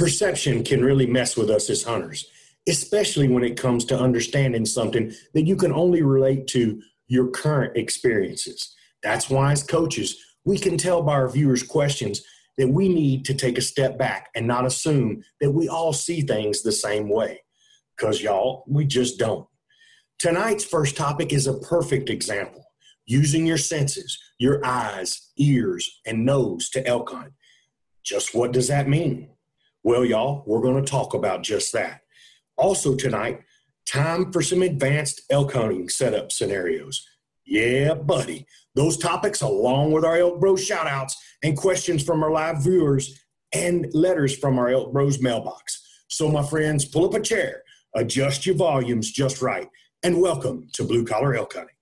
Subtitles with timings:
[0.00, 2.24] Perception can really mess with us as hunters,
[2.66, 7.76] especially when it comes to understanding something that you can only relate to your current
[7.76, 8.74] experiences.
[9.02, 12.22] That's why, as coaches, we can tell by our viewers' questions
[12.56, 16.22] that we need to take a step back and not assume that we all see
[16.22, 17.42] things the same way.
[17.94, 19.46] Because, y'all, we just don't.
[20.18, 22.64] Tonight's first topic is a perfect example
[23.04, 27.34] using your senses, your eyes, ears, and nose to elk hunt.
[28.02, 29.28] Just what does that mean?
[29.82, 32.02] Well, y'all, we're going to talk about just that.
[32.58, 33.40] Also, tonight,
[33.86, 37.02] time for some advanced elk hunting setup scenarios.
[37.46, 38.46] Yeah, buddy.
[38.74, 43.18] Those topics, along with our Elk Bros shout outs and questions from our live viewers
[43.54, 45.82] and letters from our Elk Bros mailbox.
[46.10, 47.62] So, my friends, pull up a chair,
[47.96, 49.68] adjust your volumes just right,
[50.02, 51.74] and welcome to Blue Collar Elk Hunting.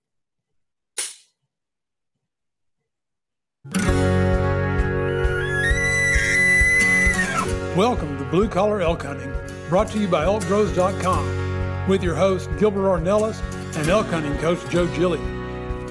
[7.79, 9.33] Welcome to Blue Collar Elk Hunting,
[9.69, 13.41] brought to you by ElkBros.com, with your host Gilbert Ornelas
[13.77, 15.21] and elk hunting coach Joe Gilly.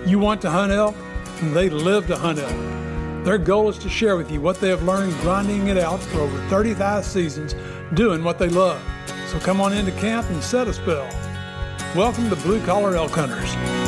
[0.05, 0.95] You want to hunt elk,
[1.41, 3.25] and they live to hunt elk.
[3.25, 6.21] Their goal is to share with you what they have learned grinding it out for
[6.21, 7.55] over 35 seasons,
[7.95, 8.83] doing what they love.
[9.29, 11.09] So come on into camp and set a spell.
[11.97, 13.88] Welcome to Blue Collar Elk Hunters.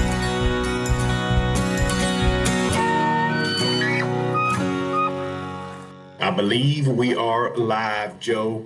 [6.41, 8.65] Believe we are live, Joe.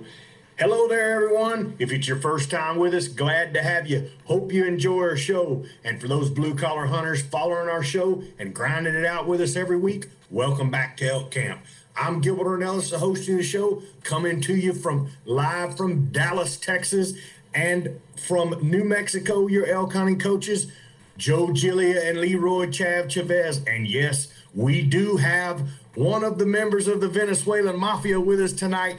[0.57, 1.75] Hello there, everyone.
[1.77, 4.11] If it's your first time with us, glad to have you.
[4.23, 5.65] Hope you enjoy our show.
[5.83, 9.57] And for those blue collar hunters following our show and grinding it out with us
[9.57, 11.65] every week, welcome back to Elk Camp.
[11.97, 16.55] I'm Gilbert Ornelas, the host of the show, coming to you from live from Dallas,
[16.55, 17.11] Texas,
[17.53, 20.71] and from New Mexico, your elk hunting coaches,
[21.17, 23.61] Joe Gilia and Leroy Chav Chavez.
[23.67, 28.53] And yes, we do have one of the members of the Venezuelan mafia with us
[28.53, 28.97] tonight,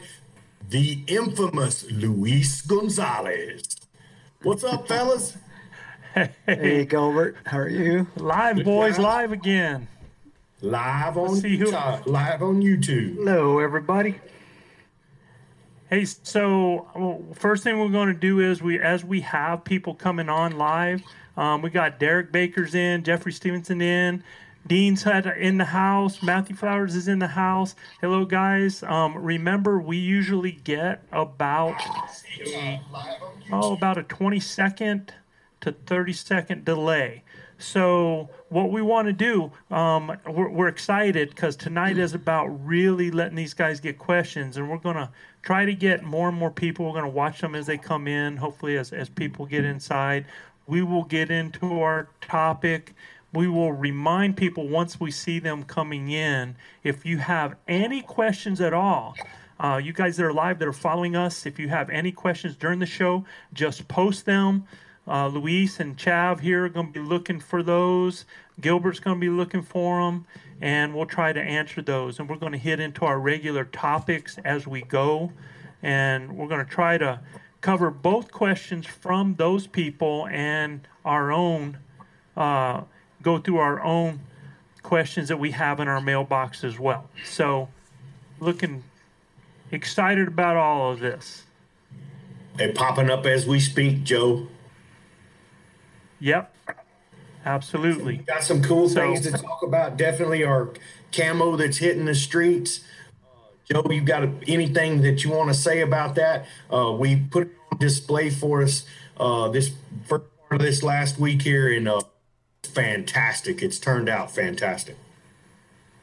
[0.71, 3.63] the infamous Luis Gonzalez.
[4.43, 5.37] What's up, fellas?
[6.47, 8.07] Hey, Gilbert, how are you?
[8.17, 9.87] Live, boys, live again.
[10.63, 13.17] Live on see who- uh, live on YouTube.
[13.17, 14.15] Hello, everybody.
[15.91, 19.95] Hey, so well, first thing we're going to do is we, as we have people
[19.95, 21.03] coming on live,
[21.37, 24.25] um, we got Derek Baker's in, Jeffrey Stevenson in,
[24.67, 27.77] Dean's had in the house, Matthew Flowers is in the house.
[28.01, 28.83] Hello, guys.
[28.83, 31.77] Um, remember, we usually get about
[33.53, 35.13] oh about a twenty second
[35.61, 37.23] to thirty second delay.
[37.59, 43.11] So what we want to do, um, we're, we're excited because tonight is about really
[43.11, 45.11] letting these guys get questions, and we're gonna
[45.43, 46.87] try to get more and more people.
[46.87, 48.37] We're gonna watch them as they come in.
[48.37, 50.27] Hopefully, as as people get inside,
[50.67, 52.95] we will get into our topic.
[53.37, 56.57] We will remind people once we see them coming in.
[56.83, 59.15] If you have any questions at all,
[59.61, 62.57] uh, you guys that are live that are following us, if you have any questions
[62.57, 64.65] during the show, just post them.
[65.07, 68.25] Uh, Luis and Chav here are going to be looking for those.
[68.63, 70.25] Gilbert's going to be looking for them,
[70.63, 72.19] and we'll try to answer those.
[72.19, 75.31] And we're going to hit into our regular topics as we go,
[75.83, 77.21] and we're going to try to
[77.61, 81.77] cover both questions from those people and our own,
[82.35, 82.81] uh,
[83.27, 84.21] go through our own
[84.85, 87.11] questions that we have in our mailbox as well.
[87.25, 87.69] So,
[88.39, 88.85] looking
[89.73, 91.43] excited about all of this.
[92.55, 94.47] They're popping up as we speak, Joe.
[96.21, 96.55] Yep,
[97.45, 98.19] absolutely.
[98.19, 99.97] Got some cool So- things to talk about.
[99.97, 100.69] Definitely our
[101.11, 102.85] camo that's hitting the streets.
[103.25, 106.47] Uh, Joe, you got anything that you want to say about that?
[106.73, 108.87] Uh, we put it on display for us
[109.17, 109.73] uh, this
[110.05, 112.01] first part of this last week here, and uh,
[112.67, 113.63] fantastic.
[113.63, 114.97] It's turned out fantastic.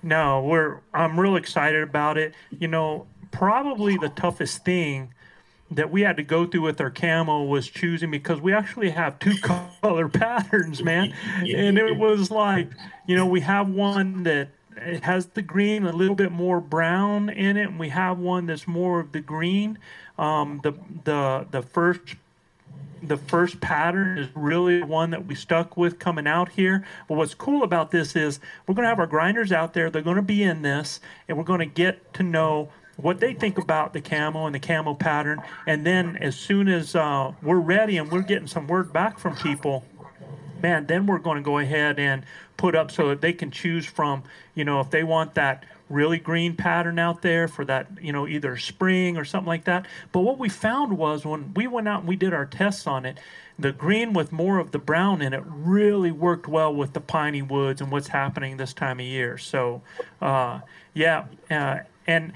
[0.01, 2.33] No, we're I'm real excited about it.
[2.51, 5.13] You know, probably the toughest thing
[5.71, 9.17] that we had to go through with our camo was choosing because we actually have
[9.19, 9.35] two
[9.81, 11.13] color patterns, man.
[11.39, 12.69] And it was like,
[13.07, 17.29] you know, we have one that it has the green, a little bit more brown
[17.29, 19.77] in it, and we have one that's more of the green.
[20.17, 20.73] Um, the
[21.03, 22.15] the the first
[23.03, 26.85] the first pattern is really one that we stuck with coming out here.
[27.07, 29.89] But what's cool about this is we're going to have our grinders out there.
[29.89, 33.33] They're going to be in this, and we're going to get to know what they
[33.33, 35.41] think about the camo and the camo pattern.
[35.67, 39.35] And then as soon as uh, we're ready and we're getting some word back from
[39.35, 39.83] people,
[40.61, 42.23] man, then we're going to go ahead and
[42.55, 44.23] put up so that they can choose from,
[44.55, 48.27] you know, if they want that really green pattern out there for that, you know,
[48.27, 49.85] either spring or something like that.
[50.11, 53.05] But what we found was when we went out and we did our tests on
[53.05, 53.19] it,
[53.59, 57.41] the green with more of the brown in it really worked well with the piney
[57.41, 59.37] woods and what's happening this time of year.
[59.37, 59.81] So,
[60.21, 60.61] uh,
[60.93, 62.33] yeah, uh, and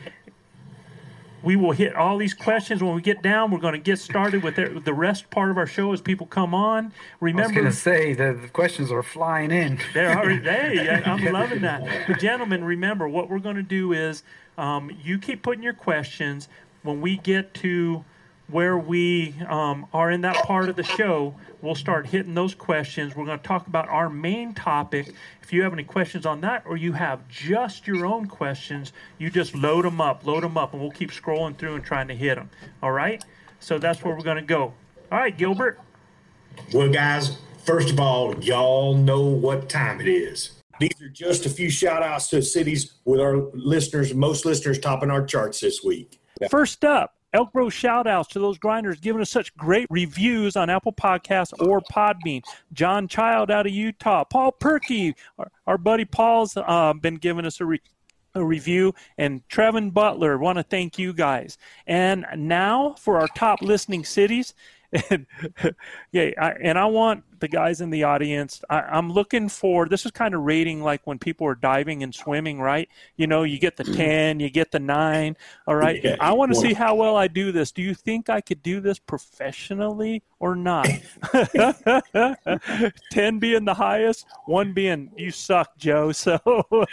[1.44, 3.52] we will hit all these questions when we get down.
[3.52, 6.26] We're going to get started with the the rest part of our show as people
[6.28, 6.92] come on.
[7.20, 9.80] Remember, I was going to say the, the questions are flying in.
[9.94, 11.84] they're already hey, I- I'm loving that.
[12.08, 14.24] But gentlemen, remember what we're going to do is
[14.58, 16.50] um, you keep putting your questions.
[16.84, 18.04] When we get to
[18.50, 23.16] where we um, are in that part of the show, we'll start hitting those questions.
[23.16, 25.14] We're going to talk about our main topic.
[25.42, 29.30] If you have any questions on that, or you have just your own questions, you
[29.30, 32.16] just load them up, load them up, and we'll keep scrolling through and trying to
[32.16, 32.50] hit them.
[32.82, 33.24] All right?
[33.60, 34.74] So that's where we're going to go.
[35.12, 35.80] All right, Gilbert.
[36.74, 40.62] Well, guys, first of all, y'all know what time it is.
[40.80, 45.10] These are just a few shout outs to cities with our listeners, most listeners topping
[45.10, 46.20] our charts this week.
[46.52, 50.70] First up, Elk Bro shout outs to those grinders giving us such great reviews on
[50.70, 52.42] Apple Podcasts or Podbean.
[52.74, 54.24] John Child out of Utah.
[54.24, 57.82] Paul Perky, our, our buddy Paul's uh, been giving us a, re-
[58.34, 58.94] a review.
[59.18, 61.58] And Trevin Butler, want to thank you guys.
[61.86, 64.54] And now for our top listening cities.
[65.10, 65.26] And
[66.14, 68.62] yeah, I, and I want the guys in the audience.
[68.70, 72.14] I, I'm looking for this is kind of rating like when people are diving and
[72.14, 72.90] swimming, right?
[73.16, 73.96] You know, you get the mm-hmm.
[73.96, 75.38] ten, you get the nine.
[75.68, 76.16] All right, Yeah.
[76.20, 77.72] I want to see how well I do this.
[77.72, 80.88] Do you think I could do this professionally or not?
[83.12, 86.12] ten being the highest, one being you suck, Joe.
[86.28, 86.40] So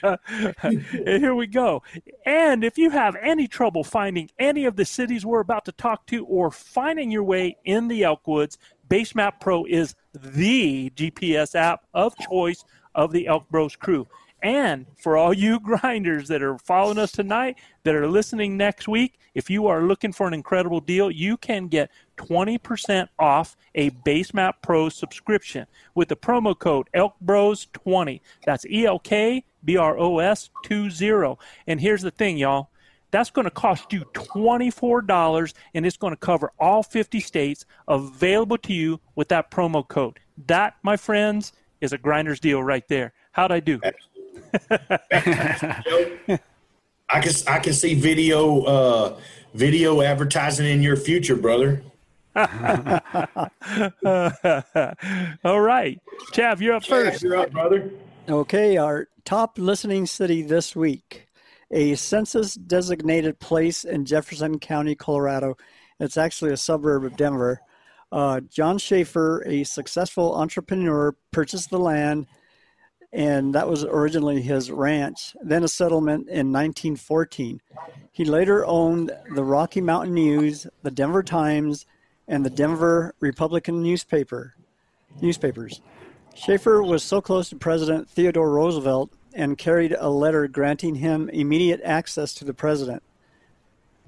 [0.05, 1.83] eh, here we go.
[2.25, 6.07] And if you have any trouble finding any of the cities we're about to talk
[6.07, 8.57] to or finding your way in the Elkwoods,
[8.89, 12.65] Basemap Pro is the GPS app of choice
[12.95, 14.07] of the Elk Bros crew.
[14.43, 19.19] And for all you grinders that are following us tonight, that are listening next week,
[19.35, 24.55] if you are looking for an incredible deal, you can get 20% off a Basemap
[24.63, 28.21] Pro subscription with the promo code ELKBROS20.
[28.45, 31.37] That's E L K B R O S 20.
[31.67, 32.69] And here's the thing, y'all.
[33.15, 38.59] That's going to cost you $24 and it's going to cover all 50 states available
[38.59, 40.19] to you with that promo code.
[40.49, 43.13] That, my friends, is a grinder's deal right there.
[43.31, 43.81] How'd I do?
[44.69, 44.81] I
[47.21, 49.17] can I can see video uh,
[49.55, 51.85] video advertising in your future, brother.
[52.35, 52.43] all
[55.61, 56.01] right.
[56.33, 57.23] Chav, you're up first.
[57.23, 57.93] You're up, brother.
[58.29, 61.24] Okay, our top listening city this week,
[61.75, 65.57] a census designated place in Jefferson County, Colorado.
[65.99, 67.61] It's actually a suburb of Denver.
[68.13, 72.27] Uh, John Schaefer, a successful entrepreneur, purchased the land,
[73.13, 77.61] and that was originally his ranch, then a settlement in 1914.
[78.13, 81.87] He later owned the Rocky Mountain News, the Denver Times,
[82.29, 84.55] and the Denver Republican newspaper
[85.21, 85.81] newspapers.
[86.37, 91.81] Schaefer was so close to President Theodore Roosevelt and carried a letter granting him immediate
[91.85, 93.03] access to the president.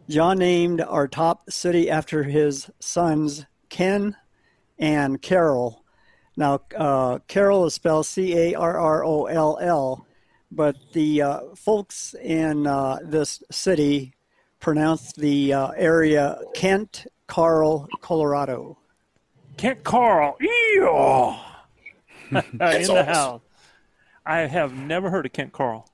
[0.08, 4.16] John named our top city after his sons, Ken
[4.78, 5.84] and Carol.
[6.36, 10.06] Now, uh, Carroll is spelled C A R R O L L,
[10.52, 14.14] but the uh, folks in uh, this city
[14.60, 18.78] pronounced the uh, area Kent Carl, Colorado.
[19.56, 20.36] Kent Carl.
[20.40, 21.40] Yeah.
[22.30, 23.06] in the awesome.
[23.06, 23.40] house.
[24.26, 25.88] I have never heard of Kent Carl.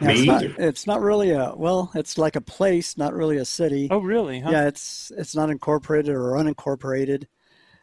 [0.00, 0.54] Yeah, Me it's, not, either.
[0.58, 1.90] it's not really a well.
[1.94, 3.88] It's like a place, not really a city.
[3.90, 4.40] Oh, really?
[4.40, 4.50] Huh?
[4.50, 7.26] Yeah, it's it's not incorporated or unincorporated,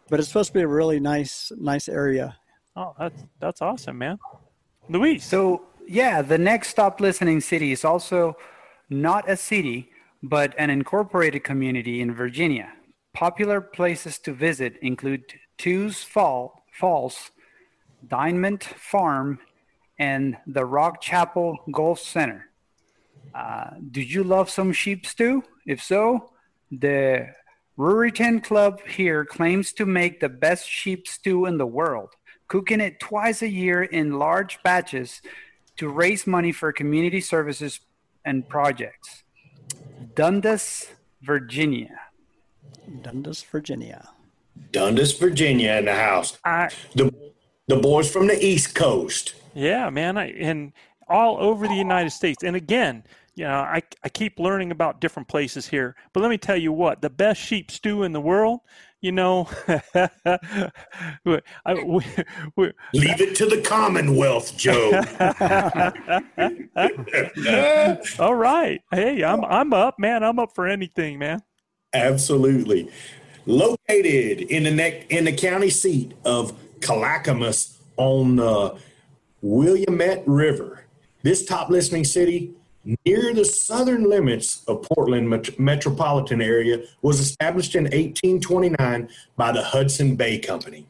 [0.10, 2.38] but it's supposed to be a really nice nice area.
[2.75, 4.18] Oh, that's that's awesome, man.
[4.89, 5.25] Luis.
[5.25, 8.38] So, yeah, the next stop listening city is also
[8.89, 9.89] not a city,
[10.22, 12.72] but an incorporated community in Virginia.
[13.13, 17.32] Popular places to visit include Tews Fall, Falls,
[18.08, 19.39] Diamond Farm,
[19.98, 22.50] and the Rock Chapel Golf Center.
[23.34, 25.44] Uh, do you love some sheep stew?
[25.66, 26.32] If so,
[26.72, 27.28] the
[27.78, 32.10] Ruritan Club here claims to make the best sheep stew in the world,
[32.48, 35.22] cooking it twice a year in large batches
[35.78, 37.82] to raise money for community services
[38.24, 39.24] and projects.
[40.16, 40.88] Dundas,
[41.22, 42.00] Virginia.
[43.02, 44.10] Dundas, Virginia.
[44.72, 46.38] Dundas, Virginia, in the house.
[46.46, 47.12] I, The
[47.68, 49.34] the boys from the East Coast.
[49.56, 50.18] Yeah, man.
[50.18, 50.74] I, and
[51.08, 52.44] all over the United States.
[52.44, 53.04] And again,
[53.36, 55.96] you know, I, I keep learning about different places here.
[56.14, 58.62] But let me tell you what, the best sheep stew in the world,
[59.02, 59.48] you know,
[59.96, 62.04] I, we,
[62.56, 65.02] we, Leave it to the Commonwealth, Joe.
[68.24, 68.82] all right.
[68.92, 70.24] Hey, I'm I'm up, man.
[70.24, 71.44] I'm up for anything, man.
[71.94, 72.90] Absolutely.
[73.46, 78.76] Located in the neck in the county seat of Clackamas on the
[79.46, 80.86] Willamette River.
[81.22, 82.56] This top listening city
[83.06, 89.62] near the southern limits of Portland met- metropolitan area was established in 1829 by the
[89.62, 90.88] Hudson Bay Company.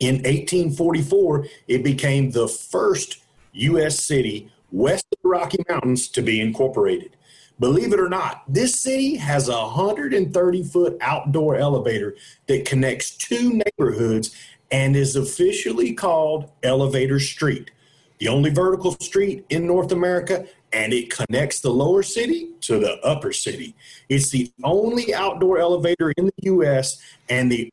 [0.00, 3.18] In 1844, it became the first
[3.52, 4.00] U.S.
[4.00, 7.16] city west of the Rocky Mountains to be incorporated.
[7.60, 13.60] Believe it or not, this city has a 130 foot outdoor elevator that connects two
[13.78, 14.34] neighborhoods
[14.70, 17.70] and is officially called Elevator Street,
[18.18, 22.98] the only vertical street in North America, and it connects the lower city to the
[23.04, 23.74] upper city.
[24.08, 27.00] It's the only outdoor elevator in the U.S.
[27.28, 27.72] and the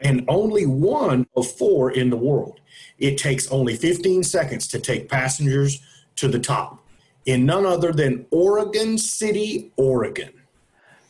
[0.00, 2.60] and only one of four in the world.
[2.98, 5.80] It takes only 15 seconds to take passengers
[6.16, 6.84] to the top
[7.26, 10.32] in none other than Oregon City, Oregon.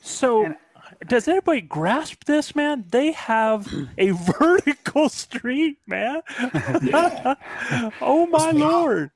[0.00, 0.54] So,
[1.06, 2.84] does anybody grasp this, man?
[2.88, 6.22] They have a vertical street, man.
[8.00, 9.10] oh my lord!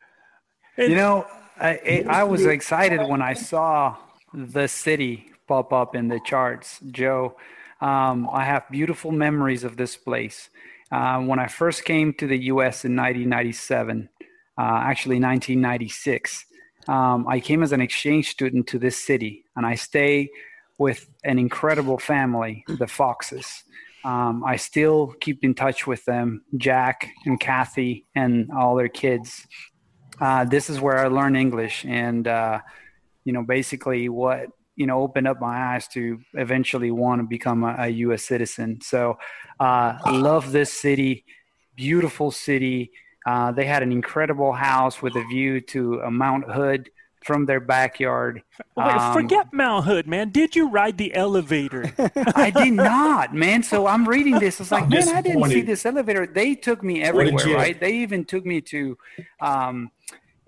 [0.77, 1.27] You know,
[1.59, 3.97] I, I I was excited when I saw
[4.33, 7.37] the city pop up in the charts, Joe.
[7.81, 10.51] Um, I have beautiful memories of this place.
[10.91, 12.85] Uh, when I first came to the U.S.
[12.85, 14.09] in 1997,
[14.57, 16.45] uh, actually 1996,
[16.89, 20.31] um, I came as an exchange student to this city, and I stay
[20.79, 23.65] with an incredible family, the Foxes.
[24.05, 29.47] Um, I still keep in touch with them, Jack and Kathy, and all their kids
[30.21, 32.61] uh, this is where I learned English, and uh,
[33.25, 37.65] you know, basically what you know opened up my eyes to eventually want to become
[37.65, 38.25] a, a U.S.
[38.25, 38.81] citizen.
[38.83, 39.19] So,
[39.61, 41.25] uh, love this city,
[41.77, 42.91] beautiful city.
[43.27, 46.91] Uh, they had an incredible house with a view to a Mount Hood
[47.29, 48.43] from their backyard.
[48.75, 50.31] Wait, Um, forget Mount Hood, man.
[50.31, 51.93] Did you ride the elevator?
[52.35, 53.63] I did not, man.
[53.63, 54.59] So I'm reading this.
[54.63, 56.27] It's like, man, I didn't see this elevator.
[56.27, 57.79] They took me everywhere, right?
[57.79, 58.97] They even took me to,
[59.43, 59.91] um,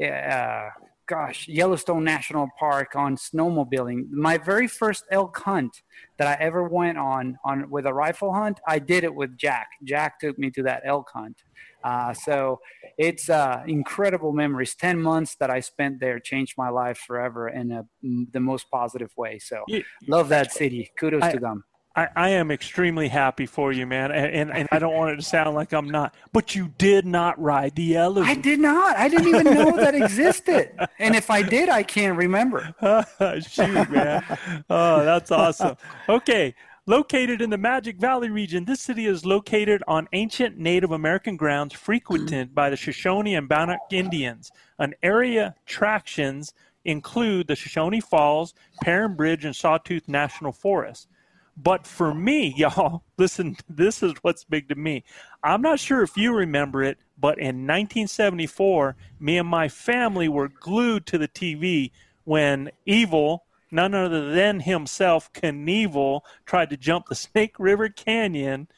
[0.02, 0.70] uh,
[1.04, 4.08] gosh, Yellowstone National Park on snowmobiling.
[4.10, 5.82] My very first elk hunt
[6.16, 9.68] that I ever went on on with a rifle hunt, I did it with Jack.
[9.84, 11.42] Jack took me to that elk hunt.
[11.82, 12.60] Uh, so
[12.98, 14.74] it's uh, incredible memories.
[14.74, 19.10] Ten months that I spent there changed my life forever in a, the most positive
[19.16, 19.38] way.
[19.38, 19.64] So
[20.06, 20.90] love that city.
[20.98, 21.64] Kudos I- to them.
[21.96, 25.16] I, I am extremely happy for you, man, and, and and I don't want it
[25.16, 26.14] to sound like I'm not.
[26.32, 28.96] But you did not ride the I did not.
[28.96, 30.70] I didn't even know that existed.
[31.00, 32.74] And if I did, I can't remember.
[33.40, 34.24] Shoot, man.
[34.70, 35.76] Oh, that's awesome.
[36.08, 36.54] Okay.
[36.86, 41.74] Located in the Magic Valley region, this city is located on ancient Native American grounds
[41.74, 44.50] frequented by the Shoshone and Bannock Indians.
[44.78, 46.54] An area attractions
[46.86, 51.06] include the Shoshone Falls, Perrine Bridge, and Sawtooth National Forest.
[51.54, 55.04] But for me, y'all, listen, this is what's big to me.
[55.42, 60.48] I'm not sure if you remember it, but in 1974, me and my family were
[60.48, 61.90] glued to the TV
[62.24, 68.68] when Evel, none other than himself, Knievel, tried to jump the Snake River Canyon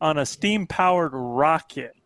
[0.00, 1.94] on a steam powered rocket.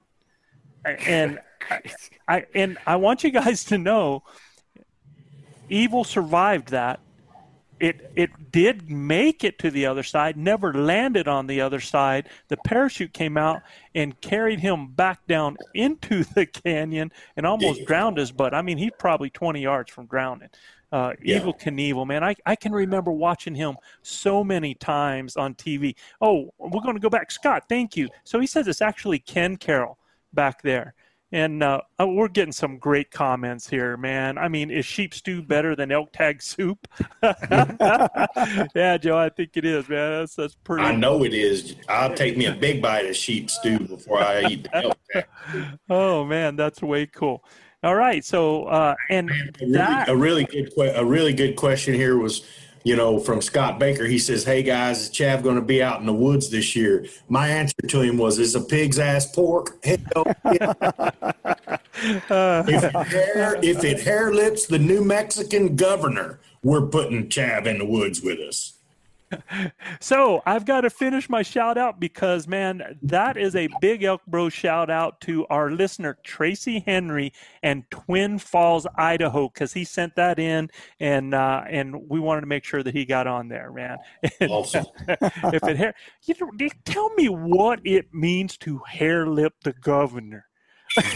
[1.07, 1.39] And
[1.71, 1.81] I,
[2.27, 4.23] I and I want you guys to know
[5.71, 7.01] Evel survived that
[7.81, 12.29] it it did make it to the other side, never landed on the other side.
[12.49, 13.63] The parachute came out
[13.95, 18.55] and carried him back down into the canyon and almost drowned his butt.
[18.55, 20.51] I mean, he's probably 20 yards from drowning.
[20.93, 21.39] Uh, Yeah.
[21.41, 25.95] Evel Knievel, man, I, I can remember watching him so many times on TV.
[26.21, 27.31] Oh, we're going to go back.
[27.31, 28.09] Scott, thank you.
[28.25, 29.99] So he says it's actually Ken Carroll
[30.33, 30.95] back there.
[31.33, 34.37] And uh, uh, we're getting some great comments here, man.
[34.37, 36.89] I mean, is sheep stew better than elk tag soup?
[37.23, 40.11] yeah, Joe, I think it is, man.
[40.21, 40.83] That's, that's pretty.
[40.83, 41.77] I know it is.
[41.89, 45.29] I'll take me a big bite of sheep stew before I eat the elk tack.
[45.89, 47.45] Oh man, that's way cool.
[47.83, 51.57] All right, so uh, and A really, that a really good que- a really good
[51.57, 52.45] question here was,
[52.85, 54.05] you know, from Scott Baker.
[54.05, 57.07] He says, "Hey guys, is Chav going to be out in the woods this year?"
[57.29, 59.99] My answer to him was, "Is a pig's ass pork?" Hell
[60.53, 60.75] yeah.
[62.69, 67.79] if, it hair, if it hair lips the New Mexican governor, we're putting Chav in
[67.79, 68.75] the woods with us.
[70.01, 74.23] So I've got to finish my shout out because, man, that is a big Elk
[74.27, 77.33] Bro shout out to our listener, Tracy Henry
[77.63, 82.47] and Twin Falls, Idaho, because he sent that in and uh, and we wanted to
[82.47, 83.99] make sure that he got on there, man.
[84.41, 84.87] And, Awesome.
[85.09, 85.95] if it hair,
[86.25, 86.51] you know,
[86.85, 90.47] tell me what it means to hair lip the governor.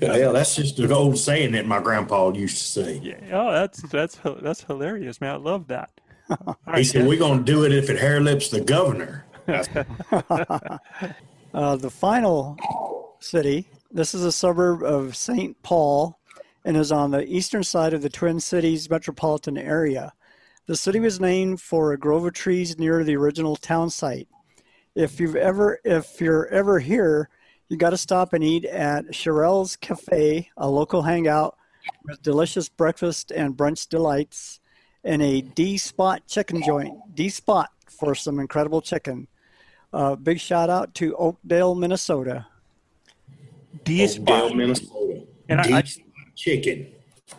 [0.00, 3.00] Well, that's just an old saying that my grandpa used to say.
[3.02, 5.34] Yeah, oh, that's that's that's hilarious, man.
[5.34, 5.90] I love that.
[6.66, 7.06] He right, said.
[7.06, 9.26] "We're going to do it if it hair lips the governor."
[11.54, 12.56] Uh, the final
[13.20, 15.62] city, this is a suburb of St.
[15.62, 16.18] Paul
[16.64, 20.14] and is on the eastern side of the Twin Cities metropolitan area.
[20.66, 24.28] The city was named for a grove of trees near the original town site.
[24.94, 27.28] If you've ever, if you're ever here,
[27.68, 31.56] you got to stop and eat at Cherelle's Cafe, a local hangout
[32.04, 34.60] with delicious breakfast and brunch delights,
[35.04, 36.94] and a D Spot chicken joint.
[37.14, 39.26] D Spot for some incredible chicken.
[39.92, 42.46] Uh, big shout out to Oakdale, Minnesota.
[43.84, 44.54] D spot.
[44.56, 45.22] Minnesota.
[45.48, 45.84] And I- I-
[46.34, 46.86] chicken.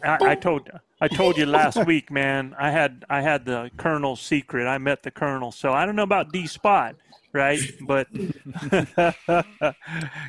[0.03, 0.69] I, I told
[1.01, 2.55] I told you last week, man.
[2.57, 4.65] I had I had the Colonel's secret.
[4.67, 6.95] I met the Colonel, so I don't know about D Spot,
[7.31, 7.59] right?
[7.81, 8.07] But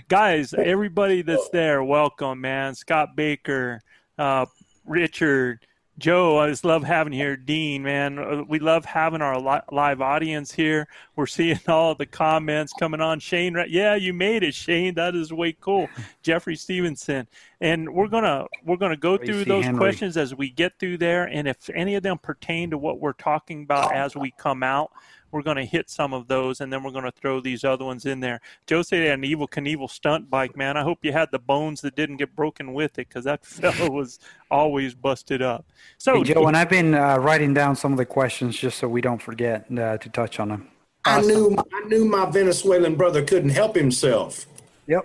[0.09, 2.75] guys, everybody that's there, welcome, man.
[2.75, 3.81] Scott Baker,
[4.19, 4.47] uh,
[4.87, 5.67] Richard,
[5.99, 6.39] Joe.
[6.39, 7.37] I just love having you here.
[7.37, 10.89] Dean, man, Uh, we love having our li- live audience here.
[11.15, 13.21] We're seeing all the comments coming on.
[13.21, 13.71] Shane, right?
[13.71, 14.95] Yeah, you made it, Shane.
[14.95, 15.89] That is way cool.
[16.23, 17.29] Jeffrey Stevenson,
[17.61, 19.79] and we're gonna we're gonna go through those Henry.
[19.79, 23.13] questions as we get through there, and if any of them pertain to what we're
[23.13, 24.91] talking about as we come out.
[25.35, 27.85] We're going to hit some of those, and then we're going to throw these other
[27.85, 28.41] ones in there.
[28.69, 30.77] Joe said he had an Evel Knievel stunt bike, man.
[30.77, 33.91] I hope you had the bones that didn't get broken with it, because that fellow
[33.91, 35.67] was always busted up.
[35.99, 38.87] So, Hey, Joe, and I've been uh, writing down some of the questions just so
[38.87, 40.69] we don't forget uh, to touch on them.
[41.05, 44.47] I knew I knew my Venezuelan brother couldn't help himself.
[44.87, 45.05] Yep,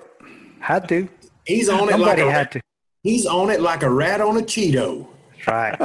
[0.59, 1.09] had to.
[1.45, 2.61] He's on it like Somebody a, had to.
[3.01, 5.07] he's on it like a rat on a Cheeto.
[5.47, 5.75] Right.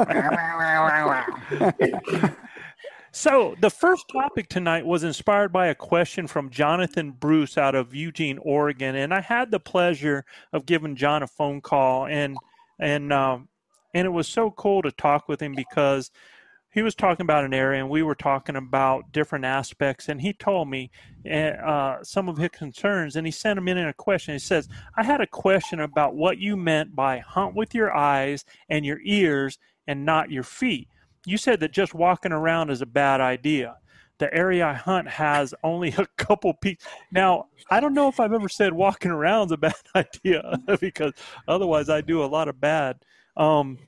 [3.14, 7.94] So the first topic tonight was inspired by a question from Jonathan Bruce out of
[7.94, 12.37] Eugene, Oregon, and I had the pleasure of giving John a phone call, and
[12.81, 13.48] and um,
[13.94, 16.11] and it was so cool to talk with him because
[16.72, 20.33] he was talking about an area, and we were talking about different aspects, and he
[20.33, 20.90] told me
[21.31, 24.35] uh, some of his concerns, and he sent him in a question.
[24.35, 28.44] He says, "I had a question about what you meant by hunt with your eyes
[28.68, 30.88] and your ears, and not your feet."
[31.27, 33.77] You said that just walking around is a bad idea.
[34.19, 36.85] The area I hunt has only a couple peaks.
[37.11, 41.13] Now, I don't know if I've ever said walking around is a bad idea because
[41.49, 42.99] otherwise I do a lot of bad.
[43.37, 43.79] Um,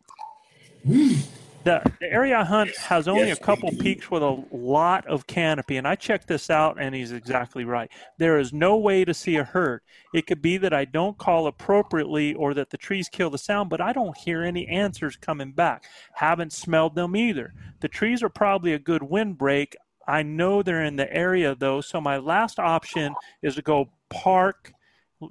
[1.67, 5.27] the, the area I hunt has only Yes, a couple peaks with a lot of
[5.27, 7.91] canopy, and I checked this out, and he's exactly right.
[8.19, 9.81] There is no way to see a herd.
[10.15, 13.69] It could be that I don't call appropriately or that the trees kill the sound,
[13.69, 15.85] but I don't hear any answers coming back.
[16.13, 17.53] Haven't smelled them either.
[17.81, 19.75] The trees are probably a good windbreak.
[20.07, 24.73] I know they're in the area though, so my last option is to go park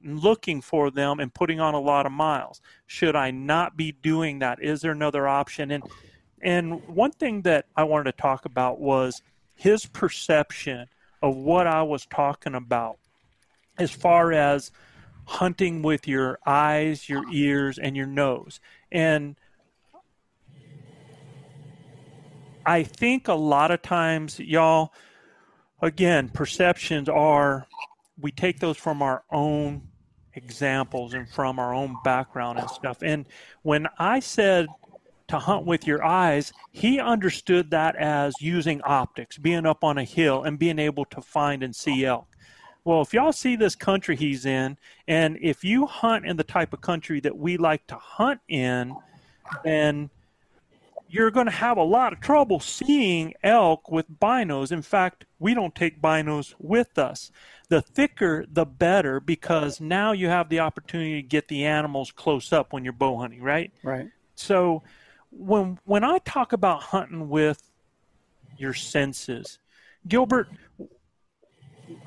[0.04, 2.60] looking for them and putting on a lot of miles.
[2.88, 4.62] Should I not be doing that?
[4.62, 5.72] Is there another option?
[5.72, 5.84] And
[6.42, 9.22] and one thing that I wanted to talk about was
[9.56, 10.88] his perception
[11.22, 12.98] of what I was talking about
[13.78, 14.72] as far as
[15.26, 18.60] hunting with your eyes, your ears, and your nose.
[18.92, 19.36] And
[22.66, 24.94] I think a lot of times, y'all,
[25.82, 27.68] again, perceptions are,
[28.20, 29.90] we take those from our own
[30.34, 33.02] examples and from our own background and stuff.
[33.02, 33.26] And
[33.64, 34.68] when I said
[35.28, 40.04] to hunt with your eyes, he understood that as using optics, being up on a
[40.04, 42.28] hill and being able to find and see elk.
[42.84, 46.72] Well, if y'all see this country he's in, and if you hunt in the type
[46.72, 48.96] of country that we like to hunt in,
[49.64, 50.12] then
[51.08, 54.72] you're going to have a lot of trouble seeing elk with binos.
[54.72, 57.32] In fact, we don't take binos with us.
[57.70, 62.54] The thicker, the better, because now you have the opportunity to get the animals close
[62.54, 63.72] up when you're bow hunting, right?
[63.82, 64.10] Right.
[64.36, 64.84] So
[65.38, 67.62] when when I talk about hunting with
[68.58, 69.60] your senses,
[70.08, 70.48] Gilbert,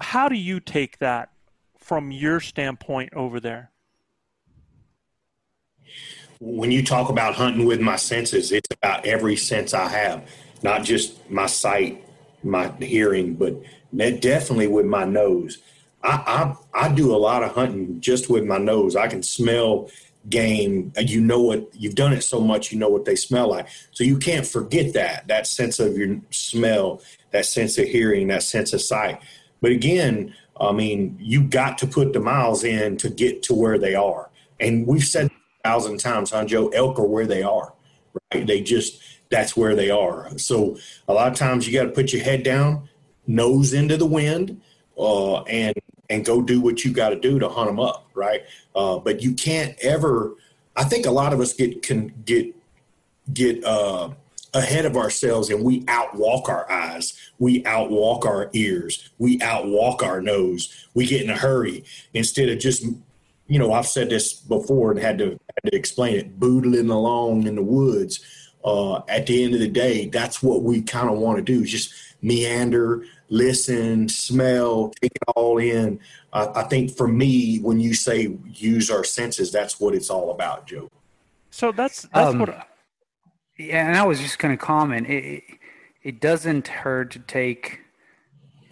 [0.01, 1.31] how do you take that
[1.79, 3.71] from your standpoint over there?
[6.41, 10.31] When you talk about hunting with my senses, it's about every sense I have,
[10.63, 12.05] not just my sight,
[12.43, 13.61] my hearing, but
[13.97, 15.59] definitely with my nose.
[16.03, 18.95] I, I, I do a lot of hunting just with my nose.
[18.95, 19.91] I can smell
[20.29, 20.93] game.
[20.99, 23.69] You know what you've done it so much, you know what they smell like.
[23.93, 28.43] So you can't forget that that sense of your smell, that sense of hearing, that
[28.43, 29.21] sense of sight.
[29.61, 33.79] But again, I mean, you got to put the miles in to get to where
[33.79, 34.31] they are.
[34.61, 36.69] And we've said a thousand times, huh, Joe?
[36.69, 37.75] Elk are where they are,
[38.33, 38.47] right?
[38.47, 40.37] They just that's where they are.
[40.39, 42.89] So a lot of times you got to put your head down,
[43.27, 44.61] nose into the wind,
[44.99, 45.75] uh, and
[46.11, 48.43] and go do what you got to do to hunt them up, right?
[48.75, 50.35] Uh, but you can't ever.
[50.77, 52.55] I think a lot of us get can get
[53.33, 54.11] get uh,
[54.55, 60.21] ahead of ourselves and we outwalk our eyes, we outwalk our ears, we outwalk our
[60.21, 60.87] nose.
[60.95, 62.85] We get in a hurry instead of just,
[63.47, 67.47] you know, I've said this before and had to had to explain it, boodling along
[67.47, 68.21] in the woods.
[68.65, 71.65] Uh, at the end of the day, that's what we kind of want to do:
[71.65, 71.93] just
[72.23, 76.01] meander, listen, smell, take it all in.
[76.33, 80.31] Uh, I think for me, when you say use our senses, that's what it's all
[80.31, 80.89] about, Joe.
[81.51, 82.67] So that's that's Um, what
[83.59, 85.09] Yeah, and I was just going to comment.
[85.09, 85.45] It, it
[86.03, 87.81] it doesn't hurt to take,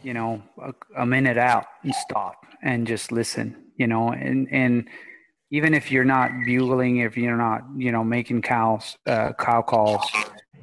[0.03, 3.57] you know, a, a minute out and stop and just listen.
[3.77, 4.89] You know, and and
[5.51, 10.05] even if you're not bugling, if you're not, you know, making cows uh, cow calls,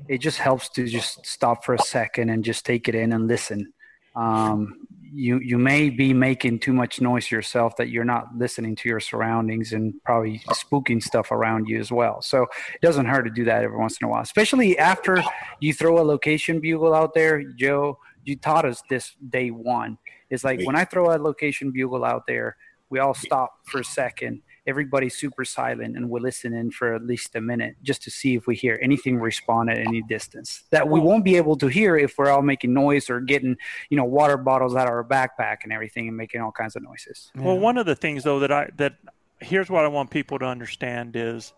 [0.07, 3.27] it just helps to just stop for a second and just take it in and
[3.27, 3.73] listen.
[4.15, 8.89] Um, you you may be making too much noise yourself that you're not listening to
[8.89, 12.21] your surroundings and probably spooking stuff around you as well.
[12.21, 15.23] So it doesn't hurt to do that every once in a while, especially after
[15.59, 17.43] you throw a location bugle out there.
[17.43, 19.97] Joe, you taught us this day one.
[20.29, 22.57] It's like when I throw a location bugle out there,
[22.89, 24.41] we all stop for a second.
[24.65, 28.35] Everybody's super silent and we listen in for at least a minute just to see
[28.35, 31.97] if we hear anything respond at any distance that we won't be able to hear
[31.97, 33.57] if we're all making noise or getting,
[33.89, 36.83] you know, water bottles out of our backpack and everything and making all kinds of
[36.83, 37.31] noises.
[37.35, 38.95] Well, one of the things though that I that
[39.39, 41.53] here's what I want people to understand is,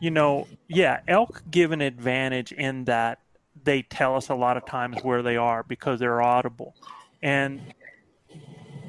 [0.00, 3.18] you know, yeah, elk give an advantage in that
[3.64, 6.74] they tell us a lot of times where they are because they're audible,
[7.22, 7.60] and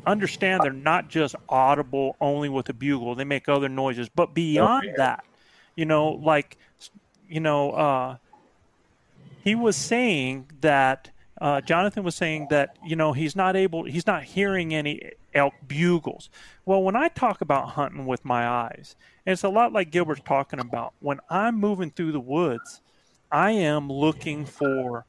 [0.05, 3.15] understand they're not just audible only with a bugle.
[3.15, 5.23] They make other noises, but beyond that,
[5.75, 6.57] you know, like,
[7.27, 8.17] you know, uh,
[9.43, 14.05] he was saying that uh, Jonathan was saying that you know he's not able, he's
[14.05, 16.29] not hearing any elk bugles.
[16.65, 20.21] Well, when I talk about hunting with my eyes, and it's a lot like Gilbert's
[20.23, 20.93] talking about.
[20.99, 22.81] When I'm moving through the woods,
[23.31, 25.05] I am looking for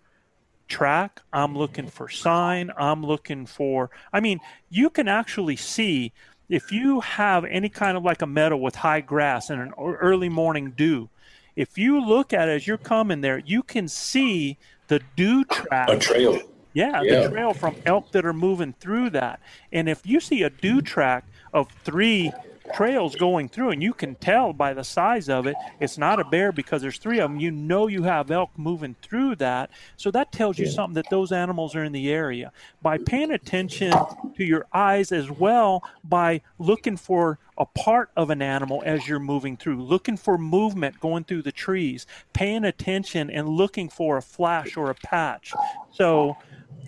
[0.72, 1.20] track.
[1.32, 2.70] I'm looking for sign.
[2.76, 3.90] I'm looking for.
[4.12, 6.12] I mean, you can actually see
[6.48, 10.28] if you have any kind of like a meadow with high grass and an early
[10.28, 11.08] morning dew.
[11.54, 14.56] If you look at it as you're coming there, you can see
[14.88, 15.88] the dew track.
[15.90, 16.40] A trail.
[16.72, 17.20] Yeah, Yeah.
[17.20, 19.40] the trail from elk that are moving through that.
[19.72, 22.32] And if you see a dew track of three
[22.74, 26.24] trails going through, and you can tell by the size of it, it's not a
[26.24, 27.40] bear because there's three of them.
[27.40, 29.70] You know you have elk moving through that.
[29.96, 32.52] So that tells you something that those animals are in the area.
[32.80, 33.92] By paying attention
[34.36, 39.18] to your eyes as well, by looking for a part of an animal as you're
[39.18, 44.22] moving through, looking for movement going through the trees, paying attention and looking for a
[44.22, 45.52] flash or a patch.
[45.92, 46.36] So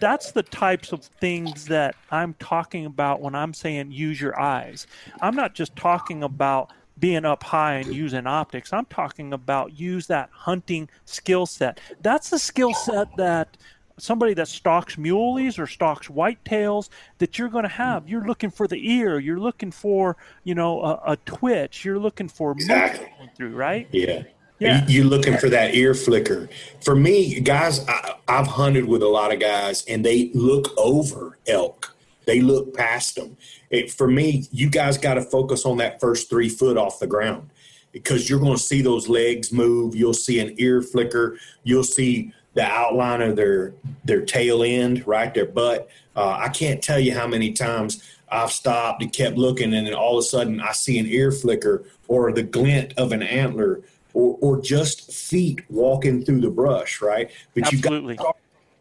[0.00, 4.86] that's the types of things that I'm talking about when I'm saying use your eyes.
[5.20, 8.72] I'm not just talking about being up high and using optics.
[8.72, 11.80] I'm talking about use that hunting skill set.
[12.02, 13.56] That's the skill set that
[13.98, 18.08] somebody that stalks muleys or stalks whitetails that you're going to have.
[18.08, 19.18] You're looking for the ear.
[19.18, 21.84] You're looking for you know a, a twitch.
[21.84, 23.08] You're looking for Exactly.
[23.36, 23.88] through right.
[23.92, 24.24] Yeah.
[24.64, 24.86] Yeah.
[24.86, 26.48] You, are looking for that ear flicker.
[26.82, 31.38] For me, guys, I, I've hunted with a lot of guys and they look over
[31.46, 31.94] elk.
[32.26, 33.36] They look past them.
[33.70, 37.06] It, for me, you guys got to focus on that first three foot off the
[37.06, 37.50] ground.
[37.92, 39.94] because you're going to see those legs move.
[39.94, 41.38] You'll see an ear flicker.
[41.62, 43.72] You'll see the outline of their
[44.04, 45.88] their tail end, right, their butt.
[46.16, 49.94] Uh, I can't tell you how many times I've stopped and kept looking, and then
[49.94, 53.80] all of a sudden I see an ear flicker or the glint of an antler,
[54.14, 57.30] or, or just feet walking through the brush, right?
[57.54, 58.14] But Absolutely.
[58.14, 58.32] you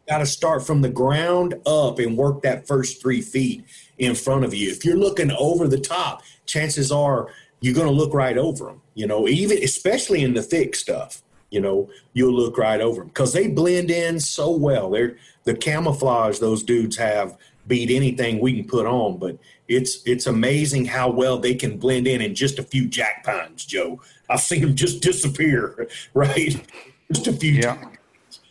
[0.07, 3.65] got to start from the ground up and work that first three feet
[3.97, 4.71] in front of you.
[4.71, 8.81] If you're looking over the top, chances are you're going to look right over them.
[8.95, 13.09] You know, even especially in the thick stuff you know, you'll look right over them
[13.09, 14.89] because they blend in so well.
[14.89, 19.17] They're the camouflage those dudes have beat anything we can put on.
[19.17, 23.23] But it's it's amazing how well they can blend in in just a few jack
[23.23, 24.01] pines, Joe.
[24.29, 26.55] I've seen them just disappear, right?
[27.11, 27.51] Just a few.
[27.51, 27.77] Yeah.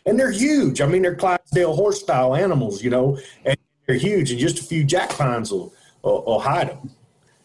[0.06, 0.80] And they're huge.
[0.80, 3.56] I mean, they're Clydesdale horse style animals, you know, and
[3.86, 4.30] they're huge.
[4.30, 6.90] And just a few jack pines will, will, will hide them.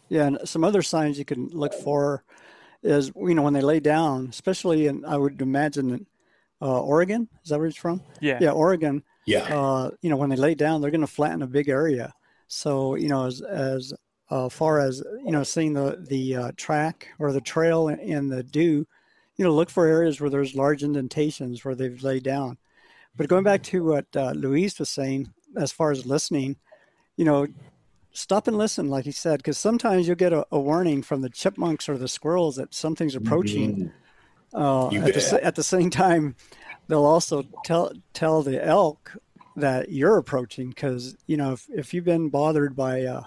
[0.10, 2.24] Yeah, and some other signs you can look for
[2.84, 6.06] is you know when they lay down, especially in I would imagine
[6.62, 7.28] uh, Oregon.
[7.44, 8.02] Is that where it's from?
[8.22, 9.04] Yeah, yeah, Oregon.
[9.26, 9.44] Yeah.
[9.44, 12.14] Uh, you know when they lay down, they're going to flatten a big area.
[12.48, 13.94] So you know as as
[14.30, 18.44] uh, far as you know seeing the the uh, track or the trail in, the
[18.44, 18.86] dew,
[19.36, 22.58] you know look for areas where there's large indentations where they've laid down.
[23.16, 26.58] But going back to what uh, Luis was saying, as far as listening,
[27.16, 27.48] you know,
[28.12, 31.30] stop and listen, like he said, because sometimes you'll get a, a, warning from the
[31.30, 33.76] chipmunks or the squirrels that something's approaching.
[33.76, 33.88] Mm-hmm.
[34.54, 36.36] Uh, at, the, at the same time,
[36.88, 39.18] they'll also tell tell the elk
[39.56, 43.24] that you're approaching because you know if, if you've been bothered by uh,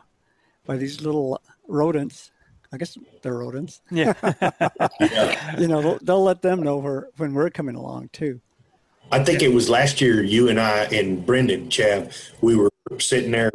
[0.70, 2.30] by these little rodents,
[2.72, 3.80] I guess they're rodents.
[3.90, 4.14] Yeah,
[5.58, 8.40] you know they'll, they'll, let them know where, when we're coming along too.
[9.10, 10.22] I think it was last year.
[10.22, 13.50] You and I and Brendan Chav, we were sitting there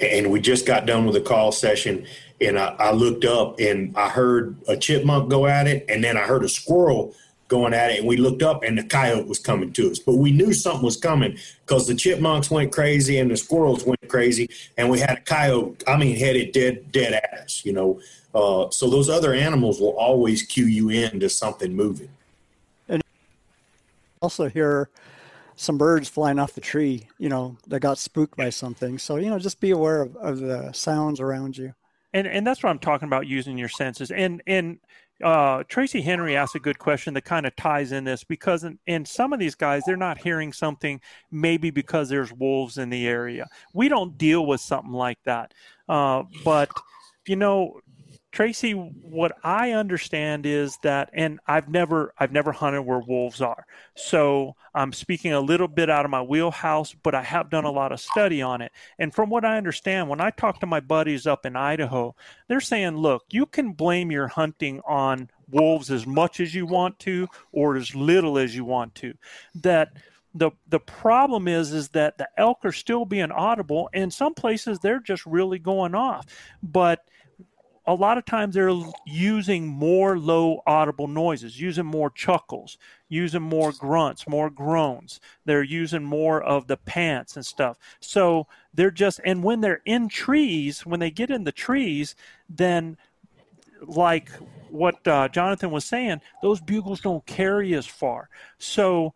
[0.00, 2.06] and we just got done with a call session
[2.40, 6.16] and I, I, looked up and I heard a chipmunk go at it and then
[6.16, 7.12] I heard a squirrel
[7.52, 10.14] going at it and we looked up and the coyote was coming to us but
[10.14, 11.36] we knew something was coming
[11.66, 15.84] because the chipmunks went crazy and the squirrels went crazy and we had a coyote
[15.86, 18.00] I mean headed dead dead at us you know
[18.34, 22.08] uh, so those other animals will always cue you in to something moving
[22.88, 23.02] and
[24.22, 24.88] also hear
[25.54, 28.98] some birds flying off the tree, you know, that got spooked by something.
[28.98, 31.74] So, you know, just be aware of, of the sounds around you.
[32.14, 34.10] And and that's what I'm talking about using your senses.
[34.10, 34.78] And and
[35.22, 38.78] uh, Tracy Henry asked a good question that kind of ties in this because in,
[38.86, 43.06] in, some of these guys, they're not hearing something maybe because there's wolves in the
[43.06, 43.48] area.
[43.72, 45.54] We don't deal with something like that.
[45.88, 46.70] Uh, but,
[47.26, 47.80] you know,
[48.32, 53.66] Tracy, what I understand is that, and I've never, I've never hunted where wolves are.
[53.94, 57.70] So I'm speaking a little bit out of my wheelhouse, but I have done a
[57.70, 58.72] lot of study on it.
[58.98, 62.16] And from what I understand, when I talk to my buddies up in Idaho,
[62.48, 66.98] they're saying, look, you can blame your hunting on wolves as much as you want
[67.00, 69.12] to, or as little as you want to.
[69.56, 69.92] That
[70.34, 74.78] the the problem is is that the elk are still being audible and some places
[74.78, 76.24] they're just really going off
[76.62, 77.00] but
[77.86, 78.72] a lot of times they're
[79.06, 85.20] using more low audible noises, using more chuckles, using more grunts, more groans.
[85.44, 87.76] They're using more of the pants and stuff.
[88.00, 92.14] So they're just, and when they're in trees, when they get in the trees,
[92.48, 92.96] then
[93.84, 94.30] like
[94.70, 98.28] what uh, Jonathan was saying, those bugles don't carry as far.
[98.58, 99.12] So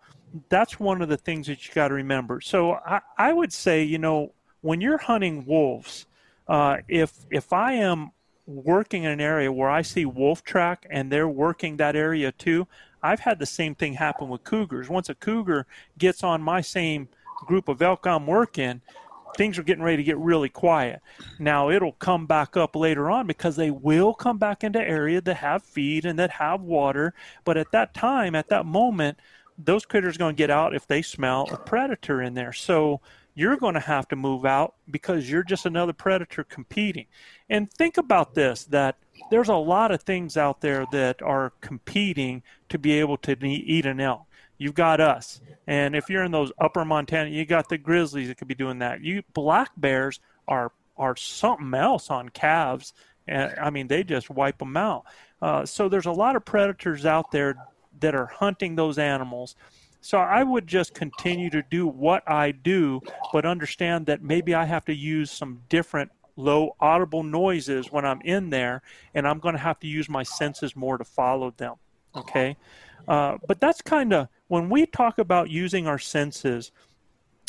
[0.49, 2.41] that's one of the things that you got to remember.
[2.41, 6.07] So I, I would say, you know, when you're hunting wolves,
[6.49, 8.11] uh, if if I am
[8.47, 12.67] working in an area where I see wolf track and they're working that area too,
[13.03, 14.89] I've had the same thing happen with cougars.
[14.89, 15.67] Once a cougar
[15.99, 17.09] gets on my same
[17.47, 18.81] group of elk I'm working,
[19.37, 21.01] things are getting ready to get really quiet.
[21.39, 25.37] Now it'll come back up later on because they will come back into area that
[25.37, 27.15] have feed and that have water.
[27.45, 29.19] But at that time, at that moment,
[29.59, 32.53] those critters are going to get out if they smell a predator in there.
[32.53, 33.01] So
[33.37, 37.07] you're going to have to move out because you're just another predator competing.
[37.51, 38.97] And think about this that
[39.31, 43.85] there's a lot of things out there that are competing to be able to eat
[43.85, 44.23] an elk.
[44.57, 45.43] You've got us.
[45.67, 48.79] And if you're in those upper Montana, you got the grizzlies that could be doing
[48.79, 49.03] that.
[49.03, 50.19] You black bears
[50.49, 52.95] are are something else on calves.
[53.29, 55.05] And I mean, they just wipe them out.
[55.43, 57.57] Uh, so there's a lot of predators out there
[58.01, 59.57] that are hunting those animals
[60.07, 63.01] so I would just continue to do what I do,
[63.33, 68.21] but understand that maybe I have to use some different low audible noises when I'm
[68.21, 68.83] in there,
[69.15, 71.75] and I'm going to have to use my senses more to follow them.
[72.15, 72.57] Okay?
[73.09, 76.71] Uh, but that's kind of when we talk about using our senses,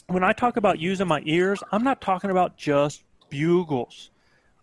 [0.08, 4.10] when I talk about using my ears, I'm not talking about just bugles.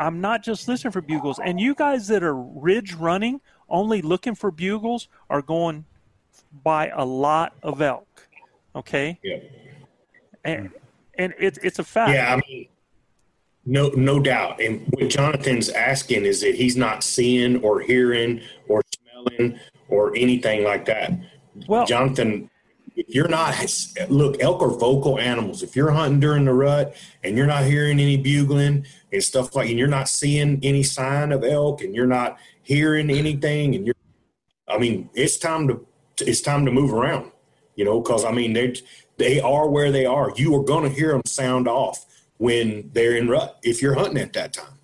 [0.01, 1.39] I'm not just listening for bugles.
[1.39, 5.85] And you guys that are ridge running only looking for bugles are going
[6.63, 8.29] by a lot of elk.
[8.77, 9.19] Okay.
[9.23, 9.39] Yeah.
[10.45, 10.71] And
[11.17, 12.13] and it's it's a fact.
[12.13, 12.69] Yeah, I mean,
[13.65, 14.61] no, no doubt.
[14.61, 20.65] And what Jonathan's asking is that he's not seeing or hearing or smelling or anything
[20.65, 21.13] like that.
[21.67, 22.51] Well, Jonathan,
[22.97, 23.55] if you're not
[24.09, 25.63] look, elk are vocal animals.
[25.63, 29.71] If you're hunting during the rut and you're not hearing any bugling and stuff like,
[29.71, 33.95] and you're not seeing any sign of elk and you're not hearing anything, and you're,
[34.69, 35.87] I mean, it's time to
[36.21, 37.31] it's time to move around.
[37.77, 38.75] You know, because I mean, they
[39.17, 40.33] they are where they are.
[40.37, 42.05] You are going to hear them sound off
[42.39, 44.79] when they're in rut if you're hunting at that time,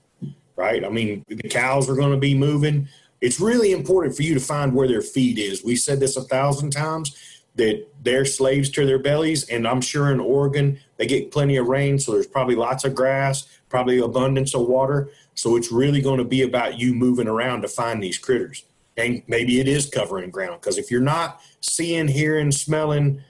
[0.56, 0.84] right?
[0.84, 2.88] I mean, the cows are going to be moving.
[3.20, 5.62] It's really important for you to find where their feed is.
[5.62, 7.16] We said this a thousand times
[7.56, 11.66] that they're slaves to their bellies, and I'm sure in Oregon they get plenty of
[11.66, 15.10] rain, so there's probably lots of grass, probably abundance of water.
[15.34, 18.64] So it's really going to be about you moving around to find these critters.
[19.00, 23.22] And maybe it is covering ground because if you're not seeing, hearing, smelling,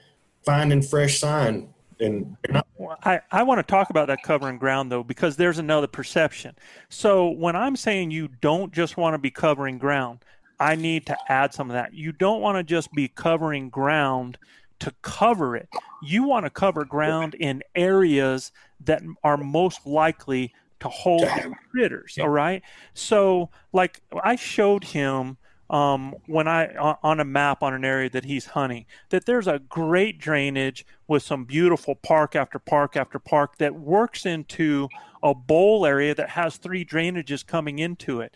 [0.45, 2.67] finding fresh sign, then you're not.
[3.03, 6.55] I, I want to talk about that covering ground though because there's another perception.
[6.89, 10.19] So when I'm saying you don't just want to be covering ground,
[10.59, 11.93] I need to add some of that.
[11.93, 14.37] You don't want to just be covering ground
[14.79, 15.69] to cover it.
[16.01, 18.51] You want to cover ground in areas
[18.85, 21.27] that are most likely to hold
[21.71, 22.17] critters.
[22.19, 22.63] All right.
[22.93, 25.37] So, like I showed him
[25.71, 29.57] um, when I on a map on an area that he's hunting that there's a
[29.57, 34.89] great drainage with some beautiful park after park after park that works into
[35.23, 38.35] a bowl area that has three drainages coming into it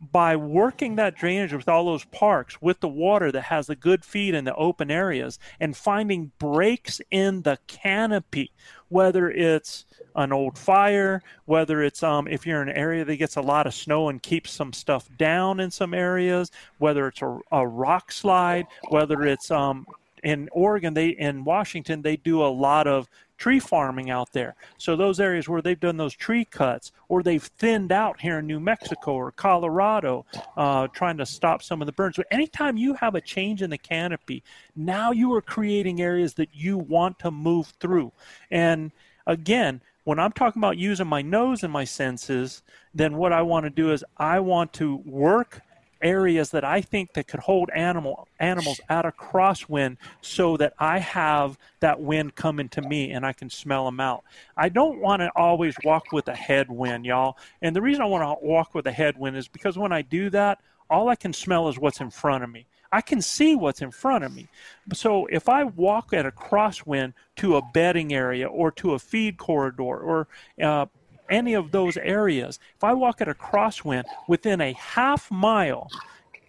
[0.00, 4.04] by working that drainage with all those parks with the water that has the good
[4.04, 8.52] feed in the open areas and finding breaks in the canopy
[8.88, 13.36] whether it's an old fire whether it's um, if you're in an area that gets
[13.36, 17.38] a lot of snow and keeps some stuff down in some areas whether it's a,
[17.52, 19.86] a rock slide whether it's um,
[20.26, 24.54] in Oregon, they in Washington, they do a lot of tree farming out there.
[24.78, 28.46] So those areas where they've done those tree cuts, or they've thinned out here in
[28.46, 30.24] New Mexico or Colorado,
[30.56, 32.16] uh, trying to stop some of the burns.
[32.16, 34.42] But anytime you have a change in the canopy,
[34.74, 38.12] now you are creating areas that you want to move through.
[38.50, 38.92] And
[39.26, 42.62] again, when I'm talking about using my nose and my senses,
[42.94, 45.62] then what I want to do is I want to work
[46.02, 50.98] areas that I think that could hold animal animals at a crosswind so that I
[50.98, 54.24] have that wind coming to me and I can smell them out.
[54.56, 57.36] I don't want to always walk with a headwind, y'all.
[57.62, 60.30] And the reason I want to walk with a headwind is because when I do
[60.30, 62.66] that, all I can smell is what's in front of me.
[62.92, 64.48] I can see what's in front of me.
[64.94, 69.38] So if I walk at a crosswind to a bedding area or to a feed
[69.38, 70.28] corridor or
[70.62, 70.86] uh,
[71.30, 75.88] any of those areas, if I walk at a crosswind within a half mile,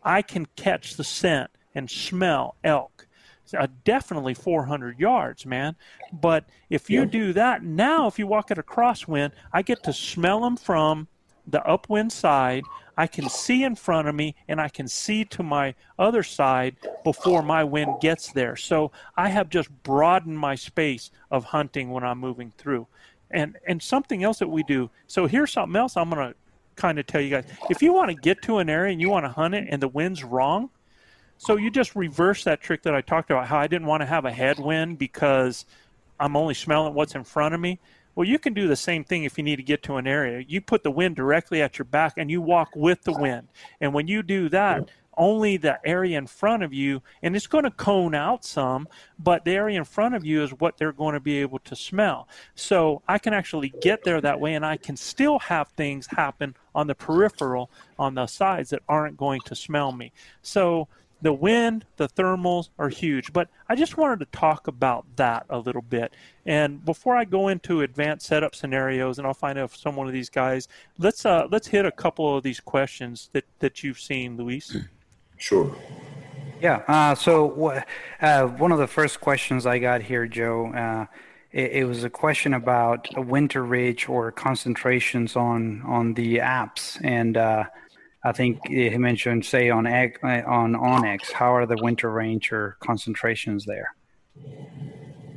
[0.03, 3.07] I can catch the scent and smell elk.
[3.57, 5.75] Uh, definitely 400 yards, man.
[6.11, 7.05] But if you yeah.
[7.05, 11.07] do that now, if you walk at a crosswind, I get to smell them from
[11.45, 12.63] the upwind side.
[12.97, 16.75] I can see in front of me and I can see to my other side
[17.03, 18.55] before my wind gets there.
[18.55, 22.87] So I have just broadened my space of hunting when I'm moving through.
[23.31, 24.89] And and something else that we do.
[25.07, 26.35] So here's something else I'm going to
[26.75, 27.45] kind of tell you guys.
[27.69, 29.81] If you want to get to an area and you want to hunt it and
[29.81, 30.69] the wind's wrong,
[31.37, 34.05] so you just reverse that trick that I talked about how I didn't want to
[34.07, 35.65] have a headwind because
[36.19, 37.79] I'm only smelling what's in front of me.
[38.15, 40.43] Well, you can do the same thing if you need to get to an area.
[40.47, 43.47] You put the wind directly at your back and you walk with the wind.
[43.79, 47.63] And when you do that, only the area in front of you, and it's going
[47.63, 48.87] to cone out some,
[49.19, 51.75] but the area in front of you is what they're going to be able to
[51.75, 52.27] smell.
[52.55, 56.55] So I can actually get there that way, and I can still have things happen
[56.75, 60.11] on the peripheral, on the sides that aren't going to smell me.
[60.41, 60.87] So
[61.21, 63.33] the wind, the thermals are huge.
[63.33, 66.13] But I just wanted to talk about that a little bit.
[66.45, 70.07] And before I go into advanced setup scenarios, and I'll find out if some one
[70.07, 73.99] of these guys, let's uh, let's hit a couple of these questions that that you've
[73.99, 74.77] seen, Luis.
[75.37, 75.75] Sure.
[76.61, 76.83] Yeah.
[76.87, 77.83] Uh, so,
[78.21, 81.05] uh, one of the first questions I got here, Joe, uh,
[81.51, 86.99] it, it, was a question about a winter ridge or concentrations on on the apps,
[87.03, 87.65] and uh,
[88.23, 91.31] I think he mentioned, say, on on onX.
[91.31, 93.95] How are the winter range or concentrations there?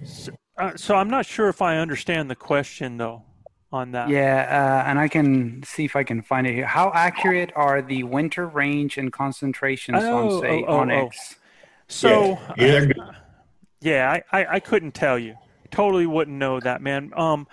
[0.05, 3.25] So, uh, so I'm not sure if I understand the question, though
[3.73, 4.09] on that.
[4.09, 4.47] Yeah,
[4.85, 6.67] uh, and I can see if I can find it here.
[6.67, 11.15] How accurate are the winter range and concentrations oh, on say oh, oh, onX?
[11.15, 11.37] Oh.
[11.89, 13.13] So yeah, uh,
[13.81, 15.37] yeah I, I, I, couldn't tell you.
[15.71, 17.13] Totally wouldn't know that, man.
[17.17, 17.47] Um,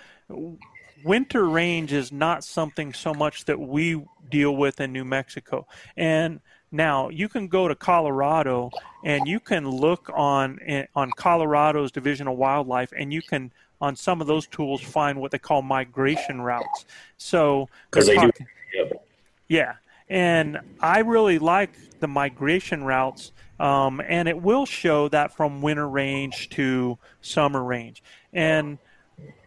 [1.04, 5.66] winter range is not something so much that we deal with in New Mexico,
[5.96, 6.40] and
[6.70, 8.70] Now you can go to Colorado
[9.04, 13.96] and you can look on eh, on Colorado's Division of Wildlife, and you can on
[13.96, 16.86] some of those tools find what they call migration routes.
[17.16, 18.44] So because they talk- do.
[18.74, 19.06] Yep.
[19.48, 19.74] yeah,
[20.08, 21.70] and I really like
[22.00, 28.02] the migration routes, um, and it will show that from winter range to summer range.
[28.32, 28.78] And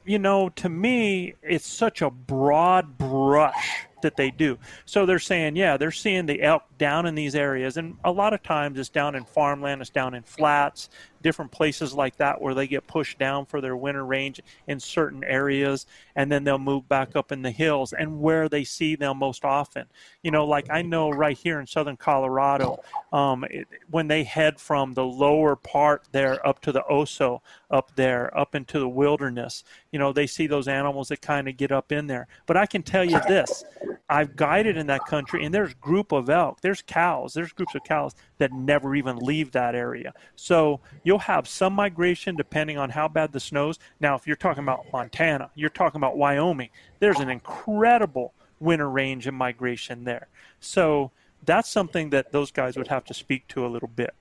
[0.04, 4.58] you know, to me, it's such a broad brush that they do.
[4.86, 8.34] So they're saying, yeah, they're seeing the elk down in these areas, and a lot
[8.34, 10.90] of times it's down in farmland, it's down in flats,
[11.22, 15.24] different places like that where they get pushed down for their winter range in certain
[15.24, 19.18] areas, and then they'll move back up in the hills and where they see them
[19.18, 19.86] most often.
[20.24, 24.60] You know, like I know right here in southern Colorado, um, it, when they head
[24.60, 29.64] from the lower part there up to the Oso, up there, up into the wilderness,
[29.92, 32.28] you know, they see those animals that kind of get up in there.
[32.46, 33.64] But I can tell you this
[34.10, 37.84] I've guided in that country, and there's group of elk, there's cows, there's groups of
[37.86, 40.12] cows that never even leave that area.
[40.36, 43.78] So you'll have some migration depending on how bad the snows.
[44.00, 46.70] Now, if you're talking about Montana, you're talking about Wyoming,
[47.00, 50.28] there's an incredible winter range and migration there.
[50.60, 51.12] So
[51.46, 54.16] that's something that those guys would have to speak to a little bit.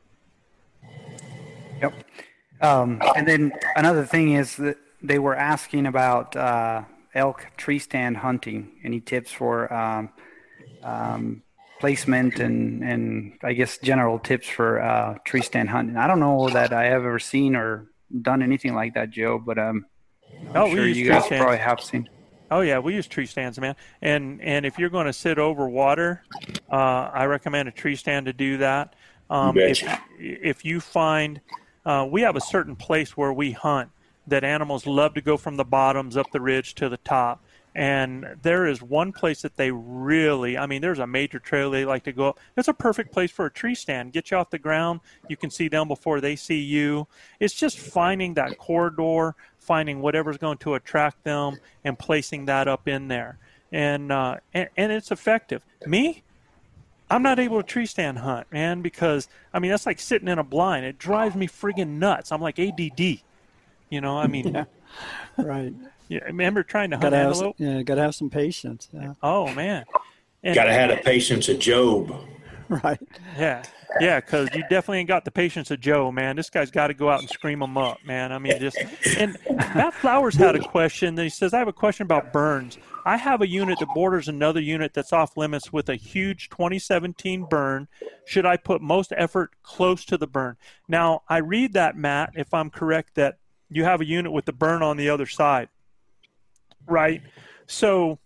[1.81, 1.95] Yep.
[2.61, 6.83] Um, and then another thing is that they were asking about uh,
[7.15, 8.73] elk tree stand hunting.
[8.85, 10.11] Any tips for um,
[10.83, 11.43] um,
[11.81, 15.97] placement and, and I guess general tips for uh, tree stand hunting?
[15.97, 17.89] I don't know that I have ever seen or
[18.23, 19.87] done anything like that, Joe, but um,
[20.55, 21.43] I'm Oh, we sure use you guys stands.
[21.43, 22.09] probably have seen.
[22.51, 23.77] Oh yeah, we use tree stands, man.
[24.03, 26.23] And and if you're going to sit over water,
[26.71, 28.95] uh, I recommend a tree stand to do that.
[29.31, 31.41] Um, You if if you find,
[31.87, 33.91] uh, we have a certain place where we hunt
[34.27, 37.45] that animals love to go from the bottoms up the ridge to the top.
[37.75, 41.85] And there is one place that they really, I mean, there's a major trail they
[41.85, 42.41] like to go up.
[42.57, 44.13] It's a perfect place for a tree stand.
[44.13, 45.01] Get you off the ground.
[45.29, 47.07] You can see them before they see you.
[47.39, 52.89] It's just finding that corridor, finding whatever's going to attract them, and placing that up
[52.89, 53.39] in there.
[53.71, 55.63] And, uh, and, and it's effective.
[55.87, 56.25] Me,
[57.09, 60.39] I'm not able to tree stand hunt, man, because I mean that's like sitting in
[60.39, 60.87] a blind.
[60.87, 62.33] It drives me friggin' nuts.
[62.33, 63.01] I'm like ADD.
[63.91, 64.65] You know, I mean, Yeah.
[65.37, 65.75] Right.
[66.11, 67.57] Yeah, remember trying to hunt Gotta have, antelope?
[67.59, 68.89] yeah, gotta have some patience.
[68.93, 69.15] Yeah.
[69.23, 69.85] Oh man,
[70.43, 72.15] and, Got to have the patience of Job.
[72.85, 73.01] Right.
[73.37, 73.65] yeah,
[73.99, 76.37] yeah, because you definitely ain't got the patience of Joe, man.
[76.37, 78.31] This guy's got to go out and scream them up, man.
[78.31, 78.79] I mean, just
[79.19, 79.37] and
[79.75, 81.17] Matt Flowers had a question.
[81.17, 82.79] That he says, "I have a question about burns.
[83.05, 87.47] I have a unit that borders another unit that's off limits with a huge 2017
[87.51, 87.89] burn.
[88.25, 90.57] Should I put most effort close to the burn?"
[90.87, 93.39] Now, I read that, Matt, if I'm correct, that
[93.69, 95.71] you have a unit with the burn on the other side,
[96.87, 97.23] right?
[97.67, 98.19] So,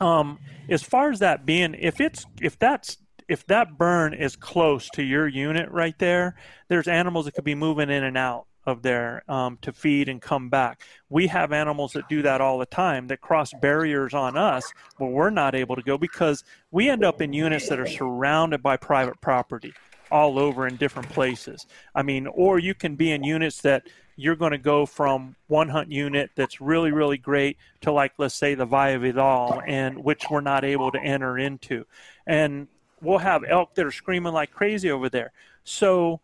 [0.00, 0.38] um,
[0.68, 2.98] as far as that being, if it's if that's
[3.28, 6.36] if that burn is close to your unit right there,
[6.68, 10.20] there's animals that could be moving in and out of there um, to feed and
[10.20, 10.82] come back.
[11.08, 15.06] We have animals that do that all the time that cross barriers on us, but
[15.06, 18.76] we're not able to go because we end up in units that are surrounded by
[18.76, 19.72] private property
[20.10, 21.66] all over in different places.
[21.94, 23.86] I mean, or you can be in units that
[24.18, 28.34] you're going to go from one hunt unit that's really, really great to like, let's
[28.34, 31.86] say the Valle Vidal, and which we're not able to enter into.
[32.26, 32.66] And
[33.00, 35.30] we'll have elk that are screaming like crazy over there.
[35.62, 36.20] So,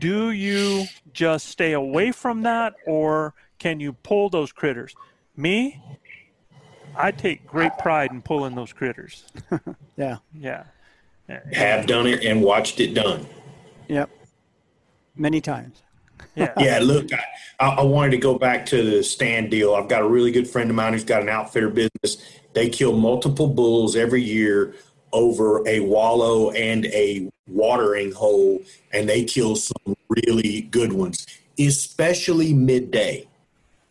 [0.00, 4.94] do you just stay away from that, or can you pull those critters?
[5.36, 5.82] Me,
[6.96, 9.24] I take great pride in pulling those critters.
[9.96, 10.16] Yeah.
[10.36, 10.64] Yeah.
[11.52, 13.28] Have done it and watched it done.
[13.86, 14.10] Yep.
[15.14, 15.84] Many times.
[16.34, 16.52] Yeah.
[16.58, 17.08] Yeah, look,
[17.60, 19.74] I, I wanted to go back to the stand deal.
[19.74, 22.16] I've got a really good friend of mine who's got an outfitter business.
[22.54, 24.74] They kill multiple bulls every year
[25.12, 28.60] over a wallow and a watering hole,
[28.92, 31.26] and they kill some really good ones,
[31.58, 33.28] especially midday.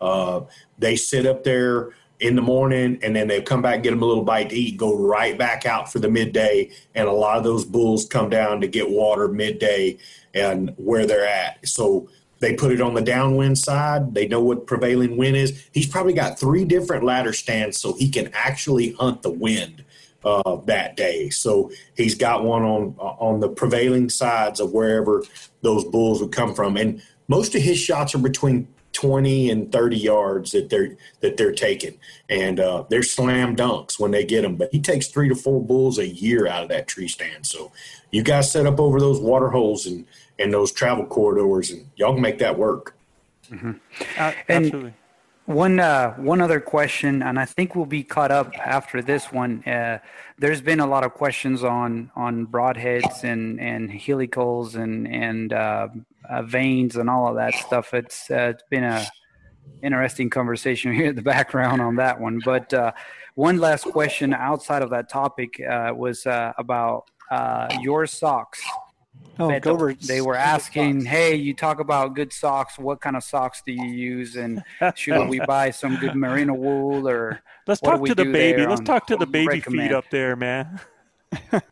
[0.02, 0.42] Uh,
[0.78, 4.06] they sit up there in the morning and then they come back, get them a
[4.06, 6.72] little bite to eat, go right back out for the midday.
[6.96, 9.98] And a lot of those bulls come down to get water midday
[10.34, 11.68] and where they're at.
[11.68, 12.10] So
[12.40, 14.14] they put it on the downwind side.
[14.14, 15.68] They know what prevailing wind is.
[15.72, 19.84] He's probably got three different ladder stands so he can actually hunt the wind
[20.26, 21.30] uh, that day.
[21.30, 25.24] So he's got one on on the prevailing sides of wherever
[25.62, 28.68] those bulls would come from, and most of his shots are between
[29.08, 31.98] 20 and 30 yards that they're that they're taking,
[32.30, 34.56] and uh, they're slam dunks when they get them.
[34.56, 37.46] But he takes three to four bulls a year out of that tree stand.
[37.46, 37.74] So
[38.12, 40.06] you guys set up over those water holes and
[40.40, 42.96] and those travel corridors, and y'all can make that work.
[43.52, 44.94] Uh, And- absolutely.
[45.46, 49.62] One uh, one other question, and I think we'll be caught up after this one.
[49.66, 50.00] Uh,
[50.38, 55.90] there's been a lot of questions on on broadheads and and helicals and and uh,
[56.30, 57.94] uh, vanes and all of that stuff.
[57.94, 59.06] It's uh, it's been a
[59.82, 62.40] interesting conversation here in the background on that one.
[62.46, 62.94] But uh,
[63.36, 67.10] one last question outside of that topic was about
[67.82, 68.64] your socks.
[69.40, 69.62] Oh, Beto.
[69.62, 70.08] Gobert's.
[70.08, 72.78] They were asking, "Hey, you talk about good socks.
[72.78, 74.36] What kind of socks do you use?
[74.36, 74.64] And
[74.96, 78.66] should we buy some good merino wool or Let's talk to the baby.
[78.66, 79.90] Let's on talk to the baby recommend?
[79.90, 80.80] feet up there, man.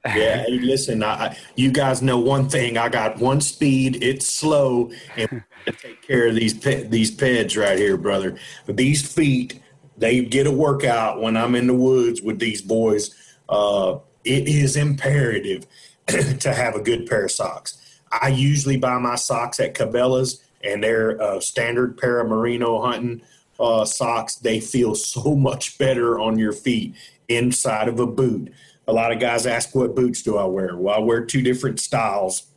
[0.08, 2.78] Yeah, hey, listen, I, I- you guys know one thing.
[2.80, 4.02] I got one speed.
[4.04, 5.44] It's slow, and
[5.80, 8.38] take care of these pe- these peds right here, brother.
[8.66, 9.62] But these feet,
[9.98, 13.16] they get a workout when I'm in the woods with these boys.
[13.50, 15.68] Uh, it is imperative
[16.40, 17.78] to have a good pair of socks.
[18.12, 23.22] I usually buy my socks at Cabela's, and they're a standard pair of merino hunting
[23.60, 24.36] uh, socks.
[24.36, 26.96] They feel so much better on your feet
[27.28, 28.52] inside of a boot.
[28.88, 31.80] A lot of guys ask, "What boots do I wear?" Well, I wear two different
[31.80, 32.48] styles.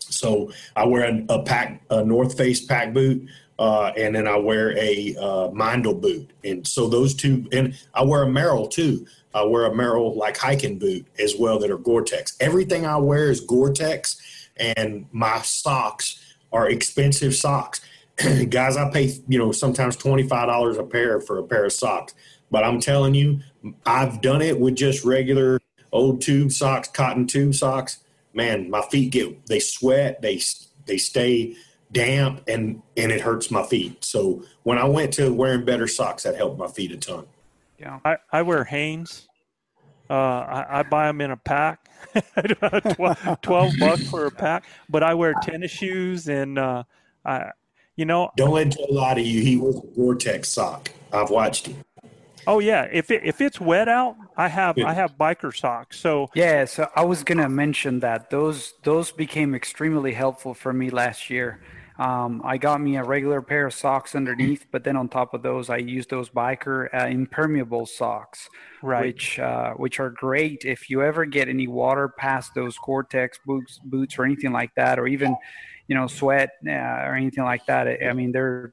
[0.00, 3.28] So I wear a, a pack, a North Face pack boot,
[3.58, 6.30] uh, and then I wear a uh, Meindl boot.
[6.44, 9.06] And so those two, and I wear a Merrell too.
[9.34, 12.36] I wear a Merrell like hiking boot as well that are Gore-Tex.
[12.40, 17.80] Everything I wear is Gore-Tex, and my socks are expensive socks.
[18.48, 21.72] Guys, I pay you know sometimes twenty five dollars a pair for a pair of
[21.72, 22.14] socks.
[22.50, 23.40] But I'm telling you,
[23.84, 25.60] I've done it with just regular
[25.92, 27.98] old tube socks, cotton tube socks.
[28.32, 30.40] Man, my feet get they sweat, they
[30.86, 31.56] they stay
[31.92, 34.04] damp, and and it hurts my feet.
[34.04, 37.26] So when I went to wearing better socks, that helped my feet a ton.
[37.78, 38.00] Yeah.
[38.04, 39.28] I, I wear Hanes.
[40.10, 41.86] Uh, I, I buy them in a pack,
[42.94, 44.64] twelve, 12 bucks for a pack.
[44.88, 46.84] But I wear tennis shoes, and uh,
[47.26, 47.50] I,
[47.94, 49.42] you know, Don't let Joe lie to you.
[49.42, 50.90] He wears a Gore-Tex sock.
[51.12, 51.84] I've watched him.
[52.46, 56.00] oh yeah, if it, if it's wet out, I have I have biker socks.
[56.00, 60.88] So Yeah, so I was gonna mention that those those became extremely helpful for me
[60.88, 61.60] last year.
[61.98, 65.42] Um, I got me a regular pair of socks underneath, but then on top of
[65.42, 68.48] those, I used those biker uh, impermeable socks,
[68.82, 69.06] Right.
[69.06, 73.80] which uh, which are great if you ever get any water past those Gore-Tex boots,
[73.84, 75.34] boots or anything like that, or even
[75.88, 77.88] you know sweat uh, or anything like that.
[78.04, 78.72] I mean, they're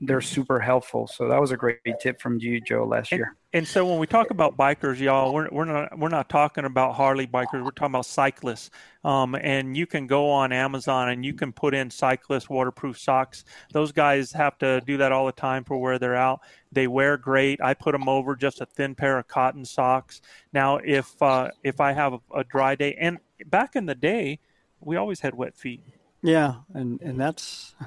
[0.00, 1.06] they're super helpful.
[1.06, 3.36] So that was a great tip from you, Joe, last year.
[3.52, 6.94] And so when we talk about bikers, y'all, we're, we're not we're not talking about
[6.94, 7.64] Harley bikers.
[7.64, 8.70] We're talking about cyclists.
[9.02, 13.44] Um, and you can go on Amazon and you can put in cyclist waterproof socks.
[13.72, 16.40] Those guys have to do that all the time for where they're out.
[16.72, 17.62] They wear great.
[17.62, 20.20] I put them over just a thin pair of cotton socks.
[20.52, 24.40] Now, if uh, if I have a, a dry day, and back in the day,
[24.80, 25.82] we always had wet feet.
[26.22, 27.74] Yeah, and and that's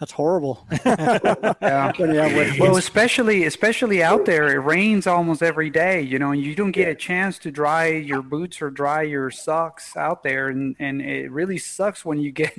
[0.00, 0.66] that's horrible.
[1.60, 1.92] Yeah.
[1.96, 6.00] When you have wet Well, especially especially out there, it rains almost every day.
[6.02, 9.30] You know, and you don't get a chance to dry your boots or dry your
[9.30, 12.56] socks out there, and and it really sucks when you get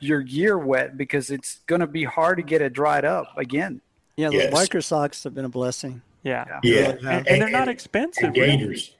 [0.00, 3.80] your gear wet because it's going to be hard to get it dried up again.
[4.16, 4.54] yeah, the Yes.
[4.54, 6.02] biker socks have been a blessing.
[6.22, 6.60] Yeah.
[6.62, 8.24] Yeah, And, and they're not expensive.
[8.24, 8.56] and really.
[8.56, 8.94] gaiters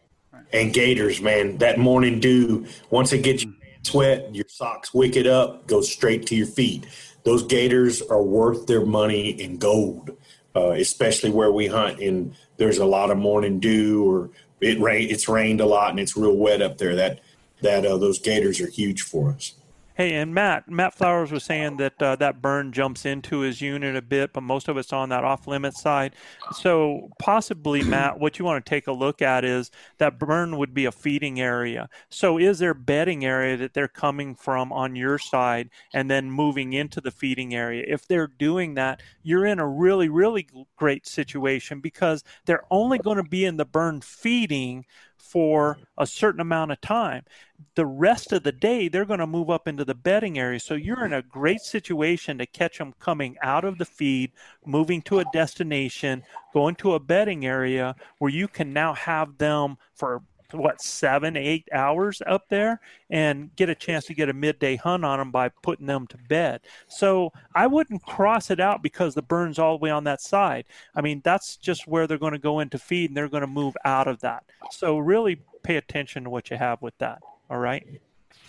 [0.52, 3.52] and gaiters man that morning dew once it gets mm.
[3.52, 6.86] your pants wet your socks wick it up goes straight to your feet
[7.22, 10.10] those gaiters are worth their money in gold
[10.56, 15.08] uh, especially where we hunt and there's a lot of morning dew or it rain
[15.08, 16.96] it's rained a lot and it's real wet up there.
[16.96, 17.20] That
[17.62, 19.54] that uh, those gaiters are huge for us
[20.00, 23.94] Hey, and Matt, Matt Flowers was saying that uh, that burn jumps into his unit
[23.94, 26.14] a bit, but most of it's on that off limit side.
[26.52, 30.72] So possibly, Matt, what you want to take a look at is that burn would
[30.72, 31.90] be a feeding area.
[32.08, 36.72] So is there bedding area that they're coming from on your side and then moving
[36.72, 37.84] into the feeding area?
[37.86, 43.18] If they're doing that, you're in a really, really great situation because they're only going
[43.18, 44.86] to be in the burn feeding
[45.30, 47.22] for a certain amount of time.
[47.76, 50.58] The rest of the day, they're going to move up into the bedding area.
[50.58, 54.32] So you're in a great situation to catch them coming out of the feed,
[54.66, 59.76] moving to a destination, going to a bedding area where you can now have them
[59.94, 60.22] for
[60.58, 62.80] what seven, eight hours up there
[63.10, 66.18] and get a chance to get a midday hunt on them by putting them to
[66.28, 66.60] bed.
[66.88, 70.64] So I wouldn't cross it out because the burn's all the way on that side.
[70.94, 73.46] I mean, that's just where they're going to go into feed and they're going to
[73.46, 74.44] move out of that.
[74.70, 77.20] So really pay attention to what you have with that.
[77.48, 77.86] All right.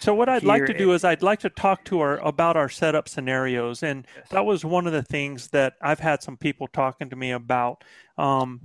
[0.02, 2.58] So what I'd like to Here do is I'd like to talk to our about
[2.58, 6.68] our setup scenarios, and that was one of the things that I've had some people
[6.68, 7.84] talking to me about.
[8.18, 8.62] Um,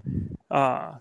[0.51, 0.95] uh,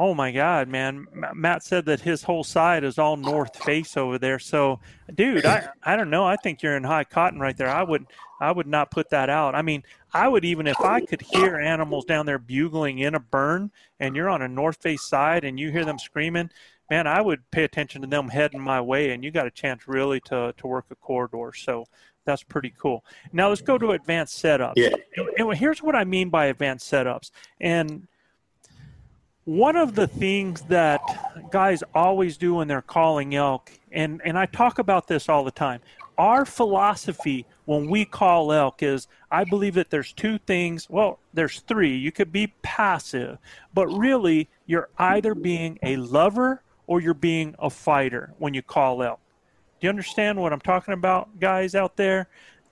[0.00, 1.08] Oh my God, man!
[1.34, 4.38] Matt said that his whole side is all north face over there.
[4.38, 4.78] So,
[5.12, 6.24] dude, I, I don't know.
[6.24, 7.68] I think you're in high cotton right there.
[7.68, 8.06] I would
[8.40, 9.56] I would not put that out.
[9.56, 9.82] I mean,
[10.14, 14.14] I would even if I could hear animals down there bugling in a burn, and
[14.14, 16.50] you're on a north face side and you hear them screaming,
[16.88, 19.88] man, I would pay attention to them heading my way, and you got a chance
[19.88, 21.52] really to to work a corridor.
[21.56, 21.86] So
[22.24, 23.04] that's pretty cool.
[23.32, 24.74] Now let's go to advanced setups.
[24.76, 24.94] Yeah.
[25.16, 27.32] And, and here's what I mean by advanced setups.
[27.60, 28.06] And
[29.48, 31.00] one of the things that
[31.50, 35.50] guys always do when they're calling elk, and, and I talk about this all the
[35.50, 35.80] time,
[36.18, 40.90] our philosophy when we call elk is I believe that there's two things.
[40.90, 41.96] Well, there's three.
[41.96, 43.38] You could be passive,
[43.72, 49.02] but really you're either being a lover or you're being a fighter when you call
[49.02, 49.20] elk.
[49.80, 52.28] Do you understand what I'm talking about, guys out there?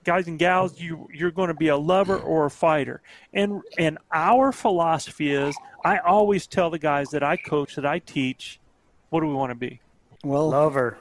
[0.07, 3.01] Guys and gals, you you're going to be a lover or a fighter.
[3.33, 5.53] And and our philosophy is
[5.83, 8.61] I always tell the guys that I coach, that I teach,
[9.09, 9.81] what do we want to be?
[10.23, 10.97] Well, Lover.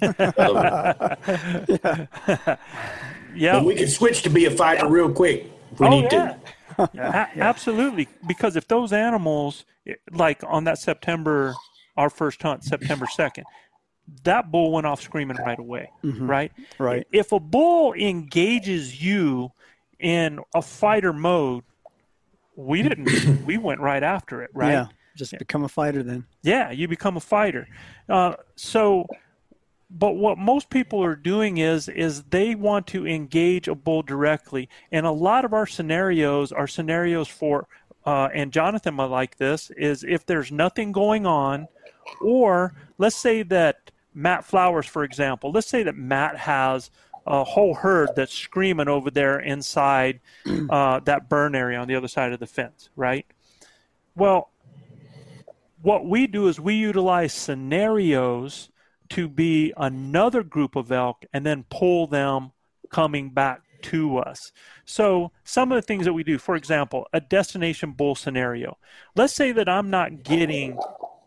[3.34, 3.54] Yeah.
[3.54, 6.36] But we can switch to be a fighter real quick if we oh, need yeah.
[6.76, 6.90] to.
[6.94, 8.08] A- absolutely.
[8.26, 9.64] Because if those animals,
[10.10, 11.54] like on that September,
[11.96, 13.44] our first hunt, September 2nd,
[14.24, 16.52] that bull went off screaming right away, right?
[16.78, 17.06] Right.
[17.12, 19.52] If a bull engages you
[19.98, 21.64] in a fighter mode,
[22.56, 24.72] we didn't, we went right after it, right?
[24.72, 24.86] Yeah.
[25.16, 26.26] Just become a fighter then.
[26.42, 27.66] Yeah, you become a fighter.
[28.08, 29.06] Uh, so,
[29.90, 34.68] but what most people are doing is is they want to engage a bull directly,
[34.92, 37.66] and a lot of our scenarios are scenarios for.
[38.06, 41.66] Uh, and Jonathan might like this is if there's nothing going on,
[42.20, 46.90] or let's say that Matt Flowers, for example, let's say that Matt has
[47.26, 50.20] a whole herd that's screaming over there inside
[50.70, 53.26] uh, that burn area on the other side of the fence, right?
[54.14, 54.50] Well,
[55.82, 58.70] what we do is we utilize scenarios
[59.10, 62.52] to be another group of elk and then pull them
[62.90, 64.52] coming back to us.
[64.84, 68.76] So, some of the things that we do, for example, a destination bull scenario.
[69.14, 70.78] Let's say that I'm not getting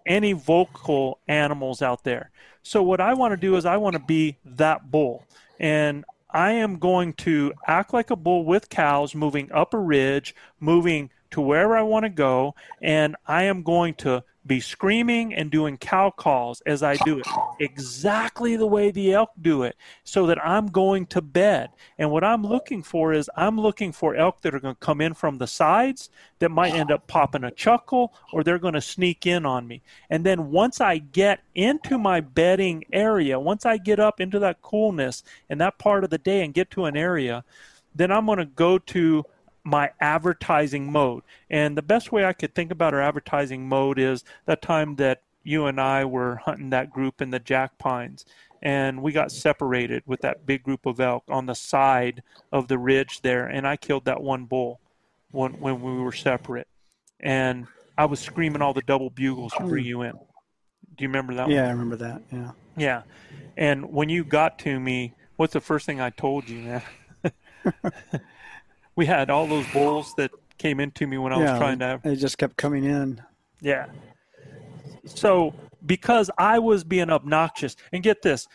[0.06, 2.32] any vocal animals out there.
[2.64, 5.26] So, what I want to do is I want to be that bull.
[5.60, 10.34] And I am going to act like a bull with cows, moving up a ridge,
[10.60, 15.52] moving to wherever I want to go, and I am going to be screaming and
[15.52, 17.28] doing cow calls as I do it,
[17.60, 21.70] exactly the way the elk do it, so that I'm going to bed.
[21.98, 25.00] And what I'm looking for is I'm looking for elk that are going to come
[25.00, 28.82] in from the sides that might end up popping a chuckle or they're going to
[28.82, 29.84] sneak in on me.
[30.10, 34.62] And then once I get into my bedding area, once I get up into that
[34.64, 37.44] coolness and that part of the day and get to an area,
[37.94, 39.24] then I'm going to go to
[39.64, 41.24] my advertising mode.
[41.50, 45.22] And the best way I could think about our advertising mode is that time that
[45.44, 48.26] you and I were hunting that group in the Jack Pines.
[48.62, 52.78] And we got separated with that big group of elk on the side of the
[52.78, 53.48] ridge there.
[53.48, 54.80] And I killed that one bull
[55.32, 56.68] when, when we were separate.
[57.20, 59.90] And I was screaming all the double bugles to bring hmm.
[59.90, 60.12] you in.
[60.12, 62.22] Do you remember that Yeah, I remember that.
[62.32, 62.52] Yeah.
[62.78, 63.02] Yeah.
[63.58, 66.84] And when you got to me, what's the first thing I told you, man?
[68.96, 72.00] we had all those bulls that came into me when I yeah, was trying to
[72.04, 73.22] They just kept coming in.
[73.62, 73.88] yeah.
[75.06, 75.54] So
[75.86, 78.48] because I was being obnoxious, and get this,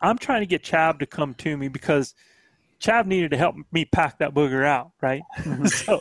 [0.00, 2.14] I'm trying to get Chav to come to me because
[2.80, 5.22] Chav needed to help me pack that booger out, right?
[5.38, 5.66] Mm-hmm.
[5.66, 6.00] so,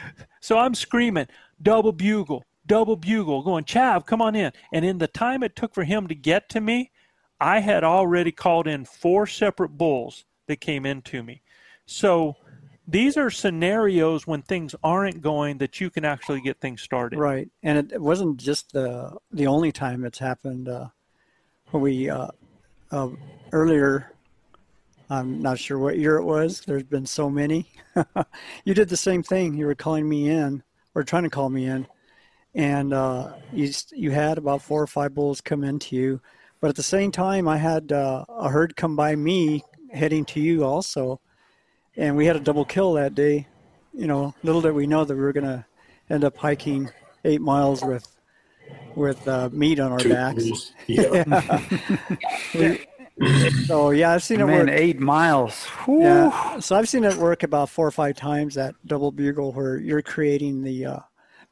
[0.40, 1.26] so I'm screaming,
[1.60, 4.52] double bugle, double bugle, going, Chav, come on in.
[4.72, 6.92] And in the time it took for him to get to me,
[7.40, 11.42] I had already called in four separate bulls that came into me.
[11.86, 12.36] So
[12.86, 17.18] these are scenarios when things aren't going that you can actually get things started.
[17.18, 20.68] Right, and it, wasn't just the the only time it's happened.
[20.68, 20.88] Uh,
[21.72, 22.28] we uh,
[22.90, 23.08] uh,
[23.52, 24.12] earlier,
[25.08, 26.60] I'm not sure what year it was.
[26.60, 27.66] There's been so many.
[28.64, 29.54] you did the same thing.
[29.54, 30.62] You were calling me in,
[30.94, 31.86] or trying to call me in,
[32.54, 36.20] and uh, you you had about four or five bulls come into you,
[36.60, 40.40] but at the same time, I had uh, a herd come by me heading to
[40.40, 41.20] you also,
[41.96, 43.46] and we had a double kill that day.
[43.92, 45.66] You know, little did we know that we were gonna
[46.10, 46.90] end up hiking
[47.24, 48.06] eight miles with
[48.94, 50.44] with uh, meat on our Two backs.
[50.44, 50.72] bulls.
[52.56, 52.76] Yeah.
[53.66, 54.70] So yeah, I've seen it Man, work.
[54.70, 55.64] eight miles.
[55.84, 56.02] Whew.
[56.02, 59.76] Yeah, so I've seen it work about four or five times that double bugle where
[59.76, 60.98] you're creating the uh,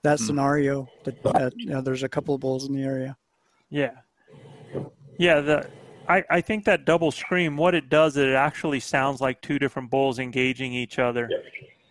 [0.02, 3.16] that scenario that, that you know, there's a couple of bulls in the area.
[3.70, 3.92] Yeah.
[5.20, 5.70] Yeah, the
[6.08, 9.58] I, I think that double scream, what it does is it actually sounds like two
[9.58, 11.30] different bulls engaging each other.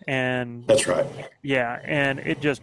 [0.08, 1.06] And That's right.
[1.42, 2.62] yeah, and it just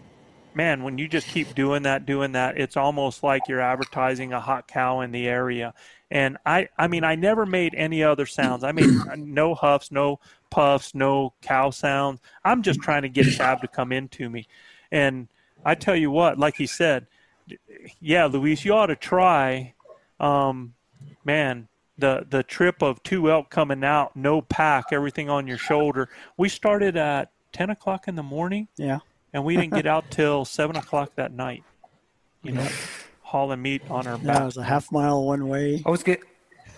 [0.58, 4.40] man, when you just keep doing that, doing that, it's almost like you're advertising a
[4.40, 5.72] hot cow in the area.
[6.10, 8.64] And I, I mean, I never made any other sounds.
[8.64, 10.18] I made no huffs, no
[10.50, 12.20] puffs, no cow sounds.
[12.44, 14.48] I'm just trying to get Chav to come into me.
[14.90, 15.28] And
[15.64, 17.06] I tell you what, like he said,
[18.00, 19.74] yeah, Luis, you ought to try.
[20.18, 20.74] Um,
[21.28, 21.68] man,
[21.98, 26.08] the the trip of two elk coming out, no pack, everything on your shoulder.
[26.38, 28.66] We started at ten o'clock in the morning.
[28.76, 29.00] Yeah.
[29.34, 31.62] And we didn't get out till seven o'clock that night.
[32.42, 32.68] You know,
[33.20, 34.42] hauling meat on our Yeah, back.
[34.42, 35.82] it was a half mile one way.
[35.84, 36.20] I was get,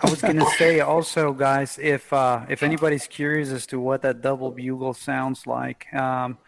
[0.02, 4.20] I was gonna say also, guys, if uh, if anybody's curious as to what that
[4.20, 6.38] double bugle sounds like, um,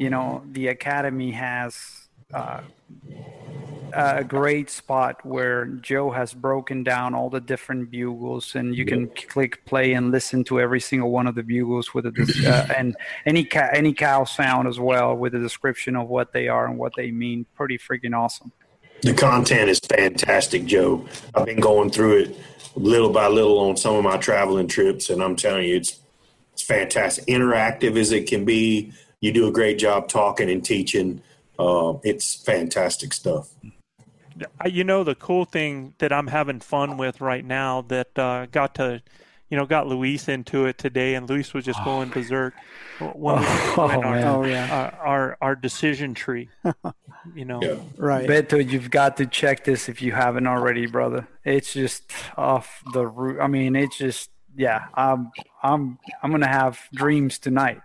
[0.00, 2.62] you know, the academy has uh,
[3.96, 9.08] a great spot where Joe has broken down all the different bugles, and you can
[9.08, 12.12] click play and listen to every single one of the bugles with a
[12.46, 12.94] uh, and
[13.24, 16.78] any ca- any cow sound as well with a description of what they are and
[16.78, 17.46] what they mean.
[17.54, 18.52] Pretty freaking awesome.
[19.02, 21.06] The content is fantastic, Joe.
[21.34, 22.36] I've been going through it
[22.74, 26.00] little by little on some of my traveling trips, and I'm telling you, it's
[26.52, 27.26] it's fantastic.
[27.26, 28.92] Interactive as it can be.
[29.20, 31.22] You do a great job talking and teaching.
[31.58, 33.50] Uh, it's fantastic stuff.
[34.60, 38.46] I- you know the cool thing that I'm having fun with right now that uh,
[38.46, 39.02] got to,
[39.48, 42.54] you know, got Luis into it today, and Luis was just going berserk
[42.98, 44.26] when we Oh, when our, man.
[44.26, 44.90] Oh, yeah.
[45.00, 46.48] our, our our decision tree.
[47.34, 47.60] You know,
[47.96, 48.28] Right.
[48.28, 51.26] Beto, you've got to check this if you haven't already, brother.
[51.44, 53.40] It's just off the root.
[53.40, 54.86] I mean, it's just yeah.
[54.94, 55.30] I'm
[55.62, 57.80] I'm I'm gonna have dreams tonight.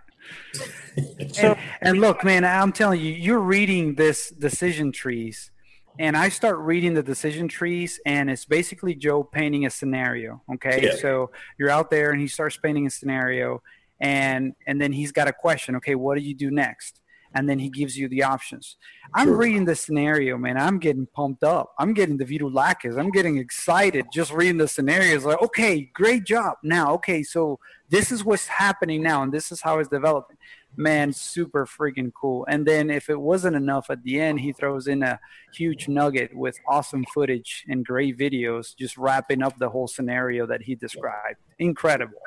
[1.38, 5.50] and, and look, man, I'm telling you, you're reading this decision trees,
[5.98, 10.42] and I start reading the decision trees, and it's basically Joe painting a scenario.
[10.54, 10.94] Okay, Yeah.
[10.96, 13.62] so you're out there, and he starts painting a scenario,
[14.00, 15.76] and and then he's got a question.
[15.76, 16.98] Okay, what do you do next?
[17.34, 18.76] And then he gives you the options.
[19.14, 19.36] I'm Sure.
[19.38, 20.58] reading the scenario, man.
[20.58, 21.72] I'm getting pumped up.
[21.78, 22.98] I'm getting the virulacas.
[22.98, 25.24] I'm getting excited just reading the scenarios.
[25.24, 26.58] Like, okay, great job.
[26.62, 30.36] Now, okay, so this is what's happening now, and this is how it's developing.
[30.76, 32.46] Man, super freaking cool.
[32.48, 35.20] And then if it wasn't enough at the end, he throws in a
[35.52, 40.62] huge nugget with awesome footage and great videos, just wrapping up the whole scenario that
[40.62, 41.38] he described.
[41.58, 42.18] Incredible.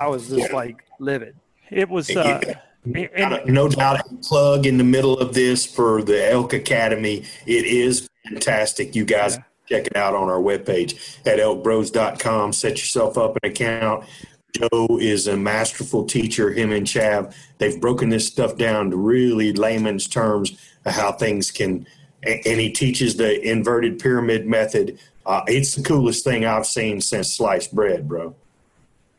[0.00, 1.36] I was just like livid.
[1.70, 2.10] it was.
[2.14, 2.40] Uh,
[2.84, 7.24] and, no doubt a plug in the middle of this for the Elk Academy.
[7.46, 8.96] It is fantastic.
[8.96, 9.38] You guys
[9.68, 12.52] check it out on our webpage at elkbros.com.
[12.52, 14.04] Set yourself up an account.
[14.52, 17.34] Joe is a masterful teacher, him and Chav.
[17.58, 21.86] They've broken this stuff down to really layman's terms of how things can,
[22.22, 24.98] and he teaches the inverted pyramid method.
[25.24, 28.34] Uh, it's the coolest thing I've seen since sliced bread, bro.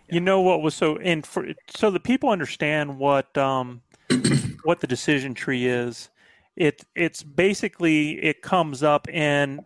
[0.09, 3.81] You know what was so and for so that people understand what um
[4.63, 6.09] what the decision tree is.
[6.55, 9.61] It it's basically it comes up and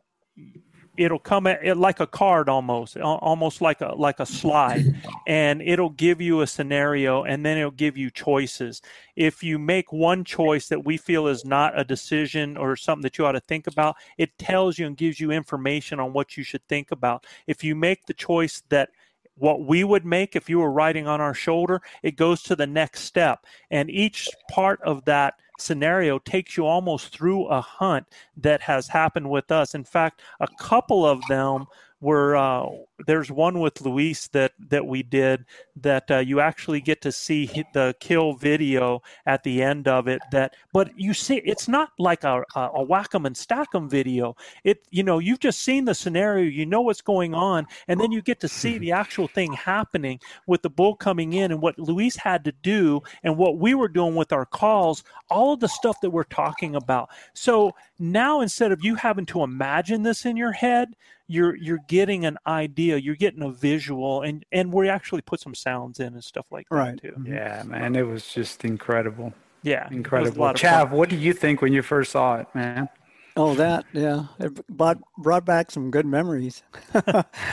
[0.97, 4.85] it'll come at it like a card almost almost like a like a slide.
[5.27, 8.81] And it'll give you a scenario and then it'll give you choices.
[9.15, 13.17] If you make one choice that we feel is not a decision or something that
[13.17, 16.43] you ought to think about it tells you and gives you information on what you
[16.43, 17.25] should think about.
[17.45, 18.89] If you make the choice that
[19.35, 22.67] what we would make if you were riding on our shoulder, it goes to the
[22.67, 23.45] next step.
[23.69, 28.05] And each part of that scenario takes you almost through a hunt
[28.37, 29.75] that has happened with us.
[29.75, 31.65] In fact, a couple of them
[31.99, 32.67] were uh,
[33.05, 35.45] there's one with Luis that that we did
[35.75, 40.21] that uh, you actually get to see the kill video at the end of it
[40.31, 44.35] that but you see it's not like a, a, whack 'em and stack 'em video.
[44.63, 48.11] It you know you've just seen the scenario you know what's going on and then
[48.11, 51.77] you get to see the actual thing happening with the bull coming in and what
[51.77, 55.67] Luis had to do and what we were doing with our calls all of the
[55.67, 57.09] stuff that we're talking about.
[57.33, 60.95] So now instead of you having to imagine this in your head
[61.27, 65.55] you're you're getting an idea you're getting a visual and and we actually put some
[65.55, 66.97] sounds in and stuff like that Right.
[66.97, 69.33] too Yeah, man, it was just incredible.
[69.61, 70.39] yeah it a Incredible.
[70.39, 70.91] lot Chav, fun.
[70.91, 72.89] what do you think when you first saw it, man?
[73.35, 76.63] Oh, that yeah, it brought brought back some good memories.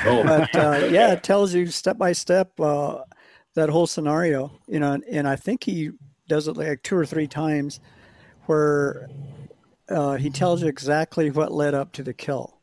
[0.04, 3.02] Oh, but uh, yeah, it tells you step by step uh,
[3.54, 4.60] that whole scenario.
[4.66, 5.90] You know, and, and I think he
[6.26, 7.80] does it like two or three times,
[8.46, 9.08] where
[9.90, 12.53] uh, he tells you exactly what led up to the kill,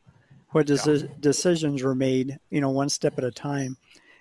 [0.52, 2.38] what deci- decisions were made.
[2.50, 3.76] You know, one step at a time,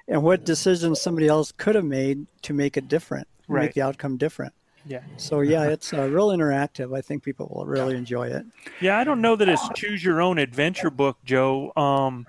[0.08, 3.64] and what decisions somebody else could have made to make it different, Right.
[3.66, 4.54] make the outcome different.
[4.86, 6.98] yeah So yeah, it's uh, real interactive.
[6.98, 8.46] I think people will really enjoy it.
[8.80, 12.26] yeah i don't know that it's choose your own adventure book joe um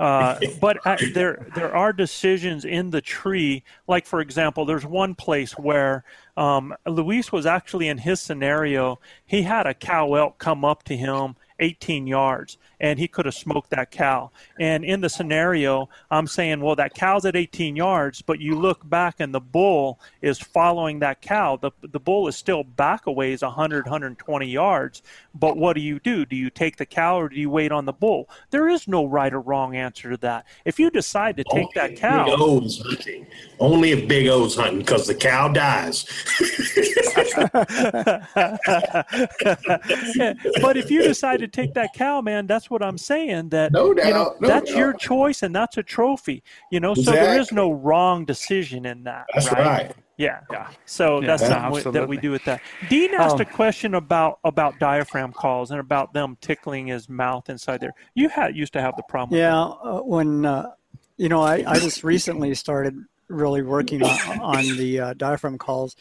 [0.00, 3.62] Uh, but uh, there there are decisions in the tree.
[3.86, 6.02] Like for example, there's one place where
[6.36, 8.98] um, Luis was actually in his scenario.
[9.24, 13.34] He had a cow elk come up to him 18 yards and he could have
[13.34, 14.30] smoked that cow.
[14.58, 18.88] And in the scenario, I'm saying, well, that cow's at 18 yards, but you look
[18.88, 21.56] back and the bull is following that cow.
[21.56, 25.02] The, the bull is still back a ways 100, 120 yards.
[25.34, 26.26] But what do you do?
[26.26, 28.28] Do you take the cow or do you wait on the bull?
[28.50, 30.46] There is no right or wrong answer to that.
[30.64, 32.24] If you decide to take Only that cow.
[32.24, 33.26] Big O's hunting.
[33.60, 36.04] Only if Big O's hunting because the cow dies.
[40.60, 43.50] but if you decide to take that cow, man, that's what I'm saying.
[43.50, 44.78] That No you know, no that's doubt.
[44.78, 46.42] your choice, and that's a trophy.
[46.70, 49.26] You know, so there is no wrong decision in that.
[49.34, 49.92] That's right.
[50.16, 50.68] Yeah, yeah.
[50.86, 52.60] So Yeah, that's yeah, something we- that we do with that.
[52.88, 57.50] Dean asked Um, a question about about diaphragm calls and about them tickling his mouth
[57.50, 57.94] inside there.
[58.14, 59.30] You had used to have the problem.
[59.30, 60.70] with Yeah, uh, when uh,
[61.16, 62.96] you know, I, I just recently started
[63.28, 65.96] really working on, on the uh, diaphragm calls,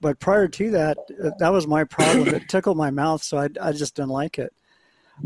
[0.00, 2.28] but prior to that, uh, that was my problem.
[2.34, 4.52] It tickled my mouth, so I, I just didn't like it.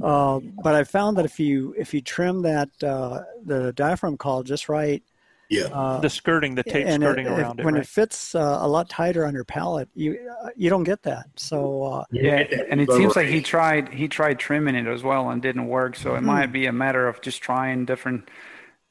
[0.00, 4.42] Uh, but I found that if you if you trim that uh, the diaphragm call
[4.42, 5.02] just right,
[5.50, 5.64] Yeah.
[5.64, 7.64] uh, the skirting, the tape skirting it, around it.
[7.64, 7.82] when right?
[7.82, 11.26] it fits uh, a lot tighter on your palate, you uh, you don't get that.
[11.36, 15.30] So uh, Yeah, and it seems like he tried he tried trimming it as well
[15.30, 15.96] and didn't work.
[15.96, 18.28] So it might be a matter of just trying different,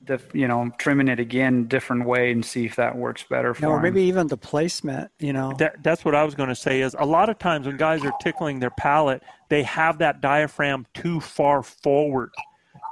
[0.05, 3.61] diff, you know, trimming it again different way and see if that works better for
[3.61, 3.83] you know, or him.
[3.83, 5.11] maybe even the placement.
[5.19, 6.81] You know, That, that's what I was going to say.
[6.81, 10.85] Is a lot of times when guys are tickling their palate, they have that diaphragm
[10.93, 12.31] too far forward.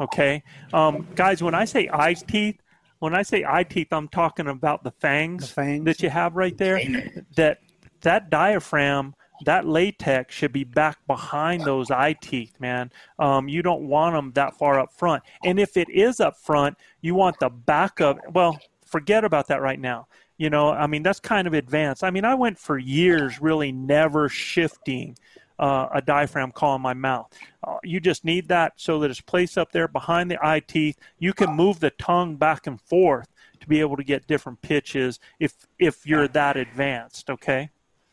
[0.01, 0.43] Okay,
[0.73, 1.43] um, guys.
[1.43, 2.61] When I say eye teeth,
[2.99, 5.85] when I say eye teeth, I'm talking about the fangs, The fangs.
[5.85, 6.79] that you have right there.
[7.35, 7.59] That
[8.01, 9.13] that diaphragm,
[9.45, 12.91] that latex should be back behind those eye teeth, man.
[13.17, 15.23] Um, you don't want them that far up front.
[15.43, 18.19] And if it is up front, you want the back of.
[18.33, 20.07] Well, forget about that right now.
[20.37, 22.03] You know, I mean, that's kind of advanced.
[22.03, 25.17] I mean, I went for years really never shifting
[25.59, 27.27] uh, a diaphragm call in my mouth.
[27.63, 30.97] Uh, you just need that so that it's placed up there behind the eye teeth.
[31.19, 33.27] You can move the tongue back and forth
[33.59, 37.29] to be able to get different pitches if if you're that advanced.
[37.29, 37.69] Okay.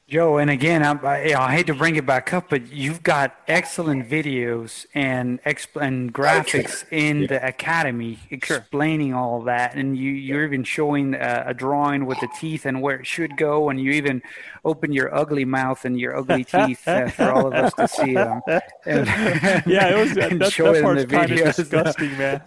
[0.08, 0.92] Joe, and again, I,
[1.32, 5.80] I, I hate to bring it back up, but you've got excellent videos and exp-
[5.82, 11.54] and graphics in the academy explaining all that, and you you're even showing a, a
[11.54, 14.22] drawing with the teeth and where it should go, and you even
[14.64, 18.14] open your ugly mouth and your ugly teeth uh, for all of us to see
[18.14, 18.40] them.
[18.84, 19.06] And,
[19.66, 22.42] Yeah, it was that, that, part's kind of disgusting, man.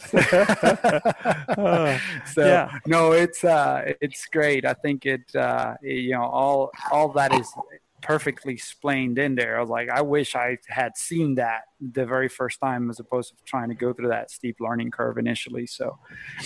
[1.58, 2.00] Uh,
[2.34, 2.72] so Yeah.
[2.86, 7.49] no it's uh it's great i think it uh you know all all that is
[8.02, 9.58] perfectly explained in there.
[9.58, 13.38] I was like i wish i had seen that the very first time as opposed
[13.38, 15.68] to trying to go through that steep learning curve initially.
[15.68, 15.98] So,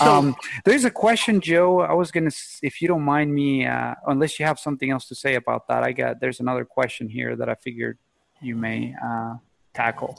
[0.01, 0.36] um
[0.66, 1.82] there's a question joe.
[1.82, 2.32] I was gonna
[2.62, 5.84] if you don't mind me uh unless you have something else to say about that
[5.84, 7.97] i got there's another question here that i figured
[8.41, 9.36] you may uh
[9.74, 10.18] tackle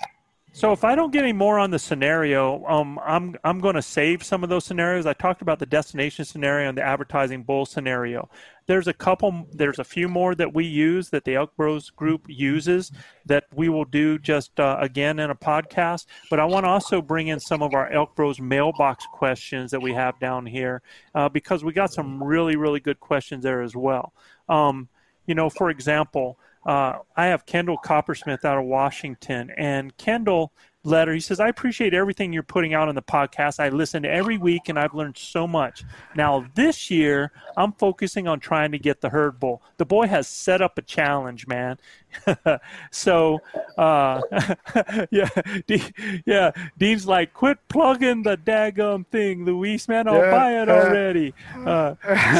[0.56, 3.82] So if I don't get any more on the scenario, um, I'm I'm going to
[3.82, 5.04] save some of those scenarios.
[5.04, 8.30] I talked about the destination scenario and the advertising bull scenario.
[8.66, 9.48] There's a couple.
[9.50, 12.92] There's a few more that we use that the Elk Bros group uses
[13.26, 16.06] that we will do just uh, again in a podcast.
[16.30, 19.82] But I want to also bring in some of our Elk Bros mailbox questions that
[19.82, 20.82] we have down here
[21.16, 24.14] uh, because we got some really really good questions there as well.
[24.48, 24.88] Um,
[25.26, 30.52] you know, for example, uh, I have Kendall Coppersmith out of Washington, and Kendall
[30.84, 31.12] letter.
[31.12, 33.58] He says, "I appreciate everything you're putting out on the podcast.
[33.58, 35.84] I listen every week, and I've learned so much.
[36.14, 39.62] Now this year, I'm focusing on trying to get the herd bull.
[39.78, 41.78] The boy has set up a challenge, man.
[42.90, 43.40] so,
[43.76, 44.20] uh,
[45.10, 45.28] yeah,
[46.26, 46.50] yeah.
[46.78, 50.06] Dean's like, quit plugging the daggum thing, Luis, man.
[50.06, 51.34] I'll buy it already.
[51.56, 51.94] Uh,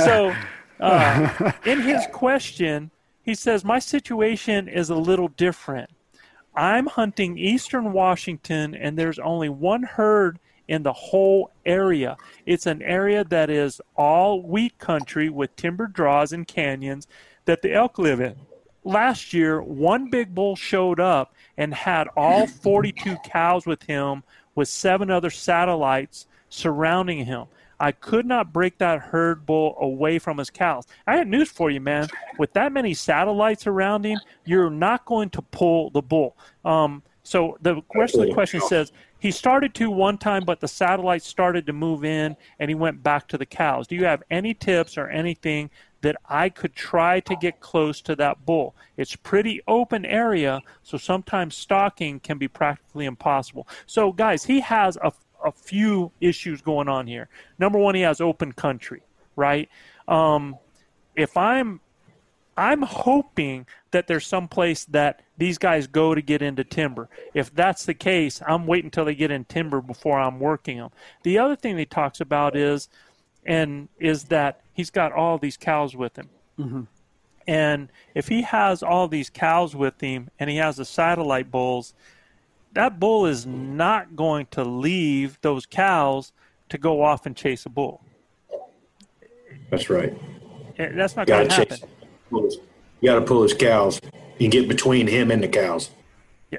[0.05, 0.35] so,
[0.81, 2.91] uh, in his question."
[3.25, 5.91] He says, My situation is a little different.
[6.55, 12.17] I'm hunting eastern Washington, and there's only one herd in the whole area.
[12.47, 17.07] It's an area that is all wheat country with timber draws and canyons
[17.47, 18.37] that the elk live in.
[18.85, 24.23] Last year, one big bull showed up and had all 42 cows with him,
[24.55, 27.47] with seven other satellites surrounding him.
[27.85, 30.87] I could not break that herd bull away from his cows.
[31.07, 32.09] I had news for you, man.
[32.39, 36.35] With that many satellites around him, you're not going to pull the bull.
[36.65, 40.69] Um, so the rest of the question says he started to one time, but the
[40.69, 43.87] satellites started to move in, and he went back to the cows.
[43.87, 45.69] Do you have any tips or anything
[46.01, 48.75] that I could try to get close to that bull?
[48.97, 53.69] It's pretty open area, so sometimes stalking can be practically impossible.
[53.85, 55.13] So, guys, he has a
[55.45, 57.29] a few issues going on here.
[57.59, 59.03] Number one, he has open country,
[59.37, 59.69] right?
[60.09, 60.57] Um,
[61.15, 61.81] if I'm
[62.57, 67.09] I'm hoping that there's some place that these guys go to get into timber.
[67.33, 70.91] If that's the case, I'm waiting until they get in timber before I'm working them.
[71.25, 72.89] The other thing he talks about is,
[73.45, 76.29] and is that he's got all these cows with him.
[76.59, 76.83] Mm-hmm.
[77.47, 81.93] And if he has all these cows with him and he has the satellite bulls,
[82.75, 86.33] that bull is not going to leave those cows
[86.69, 88.03] to go off and chase a bull.
[89.71, 90.13] That's right.
[90.79, 91.89] Eh, That's not going Got to to happen.
[91.89, 91.89] chase.
[92.31, 92.57] pull his-
[93.01, 94.01] You got to pull his cows.
[94.39, 95.91] You get between him and the cows.
[96.51, 96.59] Yeah.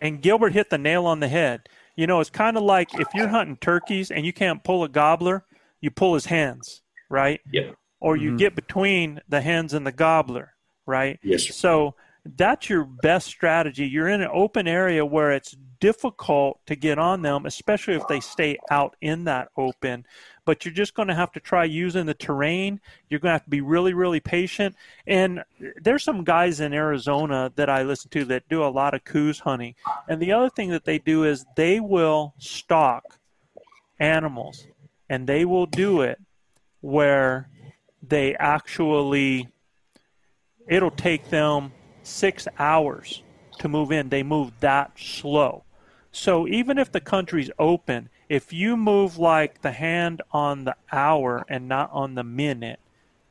[0.00, 1.68] And Gilbert hit the nail on the head.
[1.96, 4.88] You know, it's kind of like if you're hunting turkeys and you can't pull a
[4.88, 5.44] gobbler,
[5.80, 7.40] you pull his hands, right?
[7.52, 7.70] Yeah.
[8.00, 10.54] Or you get between the hens and the gobbler,
[10.86, 11.18] right?
[11.22, 11.52] Yes, sir.
[11.52, 13.86] So that's your best strategy.
[13.86, 18.20] You're in an open area where it's difficult to get on them, especially if they
[18.20, 20.04] stay out in that open.
[20.44, 22.80] But you're just going to have to try using the terrain.
[23.08, 24.74] You're going to have to be really, really patient.
[25.06, 25.44] And
[25.80, 29.40] there's some guys in Arizona that I listen to that do a lot of Coues
[29.40, 29.74] hunting.
[30.08, 33.18] And the other thing that they do is they will stalk
[34.00, 34.66] animals,
[35.08, 36.18] and they will do it
[36.80, 37.48] where
[38.02, 39.48] they actually
[40.68, 41.72] it'll take them
[42.08, 43.22] six hours
[43.58, 44.08] to move in.
[44.08, 45.64] They move that slow.
[46.10, 51.44] So even if the country's open, if you move like the hand on the hour
[51.48, 52.80] and not on the minute,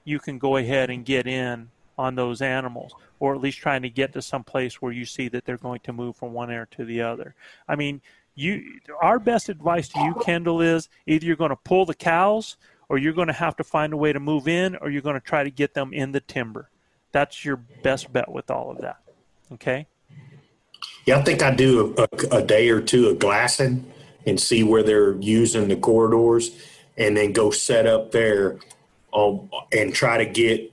[0.04, 3.90] you can go ahead and get in on those animals, or at least trying to
[3.90, 6.68] get to some place where you see that they're going to move from one area
[6.72, 7.34] to the other.
[7.68, 8.02] I mean,
[8.36, 12.56] you our best advice to you, Kendall, is either you're going to pull the cows,
[12.88, 15.20] or you're going to have to find a way to move in, or you're going
[15.20, 16.70] to try to get them in the timber.
[17.18, 18.98] That's your best bet with all of that.
[19.54, 19.88] Okay.
[21.08, 23.92] Yeah, I think I do a, a, day or two of glassing
[24.28, 26.52] and see where they're using the corridors,
[26.96, 28.60] and then go set up there,
[29.16, 30.72] um, and try to get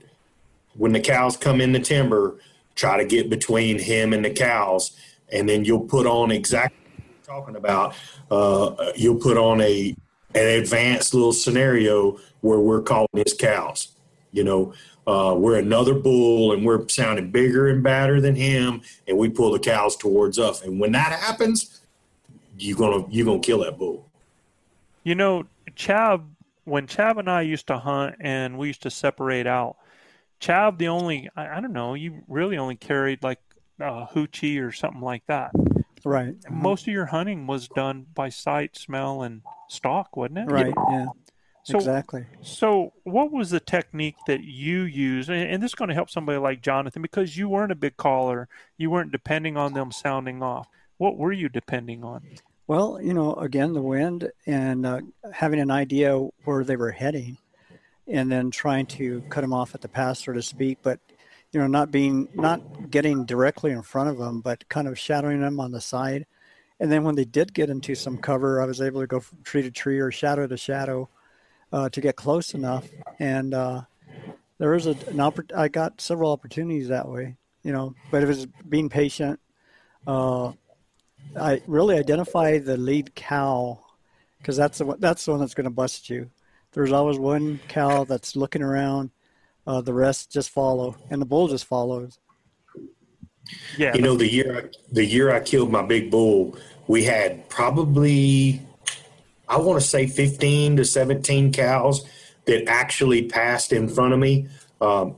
[0.77, 2.39] when the cows come in the timber,
[2.75, 4.95] try to get between him and the cows,
[5.33, 6.77] and then you'll put on exactly
[7.23, 7.95] talking about.
[8.31, 9.97] Uh, you'll put on a
[10.35, 13.94] an advanced little scenario where we're calling his cows.
[14.35, 14.75] You know,
[15.07, 19.53] uh, we're another bull and we're sounding bigger and badder than him, and we pull
[19.53, 20.63] the cows towards us.
[20.63, 21.81] And when that happens,
[22.59, 24.11] you're gonna you're gonna kill that bull.
[25.05, 25.45] You know,
[25.77, 26.25] Chav,
[26.65, 29.77] when Chav and I used to hunt and we used to separate out,
[30.41, 33.41] Chav, the only, I, I don't know, you really only carried like
[33.79, 35.53] a hoochie or something like that.
[36.05, 36.35] Right.
[36.51, 40.51] Most of your hunting was done by sight, smell, and stalk, wasn't it?
[40.51, 40.75] Right.
[40.91, 41.07] Yeah.
[41.65, 42.27] So, exactly.
[42.43, 45.31] So, what was the technique that you used?
[45.31, 47.97] And, and this is going to help somebody like Jonathan because you weren't a big
[47.97, 48.49] caller.
[48.77, 50.69] You weren't depending on them sounding off.
[50.99, 52.23] What were you depending on?
[52.67, 55.01] Well, you know, again, the wind and uh,
[55.33, 57.39] having an idea where they were heading,
[58.07, 60.79] and then trying to cut them off at the pass, so to speak.
[60.83, 61.01] But
[61.53, 65.41] you know, not being not getting directly in front of them, but kind of shadowing
[65.41, 66.27] them on the side.
[66.79, 69.39] And then when they did get into some cover, I was able to go from
[69.45, 71.09] tree to tree or shadow to shadow
[71.75, 72.89] uh, to get close enough.
[73.19, 73.83] And uh,
[74.59, 77.95] there was a, an oppor- I got several opportunities that way, you know.
[78.13, 79.41] But it was being patient.
[80.07, 80.53] Uh,
[81.39, 83.81] I really identify the lead cow
[84.39, 86.31] because that's the one, that's the one that's going to bust you.
[86.73, 89.11] There's always one cow that's looking around.
[89.67, 92.19] Uh, the rest just follow, and the bull just follows.
[93.79, 93.95] Yeah.
[93.95, 96.57] You know, the year the year I killed my big bull,
[96.87, 98.61] we had probably
[99.49, 102.05] I want to say 15 to 17 cows
[102.47, 104.49] that actually passed in front of me.
[104.81, 105.17] Um,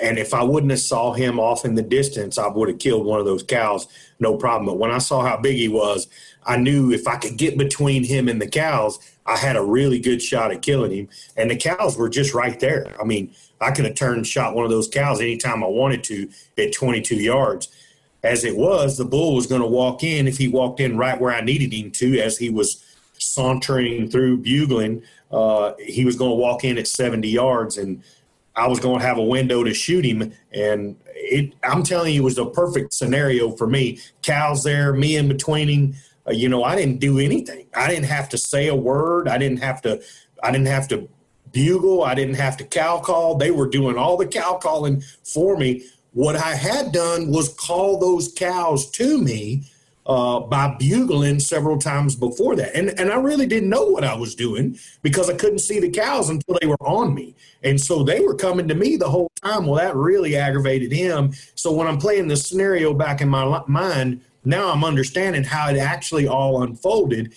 [0.00, 3.04] and if I wouldn't have saw him off in the distance, I would have killed
[3.04, 3.86] one of those cows,
[4.18, 4.66] no problem.
[4.66, 6.08] But when I saw how big he was,
[6.44, 9.98] I knew if I could get between him and the cows, I had a really
[9.98, 11.08] good shot at killing him.
[11.36, 12.94] And the cows were just right there.
[13.00, 16.02] I mean, I could have turned and shot one of those cows anytime I wanted
[16.04, 17.68] to at 22 yards.
[18.22, 21.20] As it was, the bull was going to walk in if he walked in right
[21.20, 22.84] where I needed him to, as he was
[23.20, 25.02] sauntering through bugling.
[25.30, 28.02] Uh, he was going to walk in at 70 yards, and
[28.56, 30.32] I was going to have a window to shoot him.
[30.52, 34.00] And it, I'm telling you, it was a perfect scenario for me.
[34.22, 35.94] Cows there, me in between him.
[36.26, 37.66] Uh, you know, I didn't do anything.
[37.74, 39.28] I didn't have to say a word.
[39.28, 40.02] I didn't have to.
[40.42, 41.08] I didn't have to
[41.52, 42.02] bugle.
[42.04, 43.36] I didn't have to cow call.
[43.36, 45.84] They were doing all the cow calling for me.
[46.12, 49.69] What I had done was call those cows to me
[50.10, 52.74] uh, by bugling several times before that.
[52.74, 55.88] And, and I really didn't know what I was doing because I couldn't see the
[55.88, 57.36] cows until they were on me.
[57.62, 59.66] And so they were coming to me the whole time.
[59.66, 61.32] Well, that really aggravated him.
[61.54, 65.78] So when I'm playing this scenario back in my mind, now I'm understanding how it
[65.78, 67.32] actually all unfolded.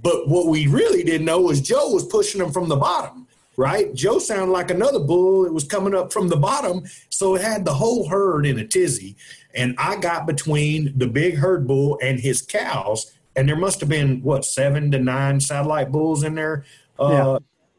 [0.00, 3.92] But what we really didn't know was Joe was pushing them from the bottom, right?
[3.92, 5.46] Joe sounded like another bull.
[5.46, 6.84] It was coming up from the bottom.
[7.08, 9.16] So it had the whole herd in a tizzy.
[9.54, 13.12] And I got between the big herd bull and his cows.
[13.36, 16.64] And there must have been, what, seven to nine satellite bulls in there.
[16.98, 17.38] Uh,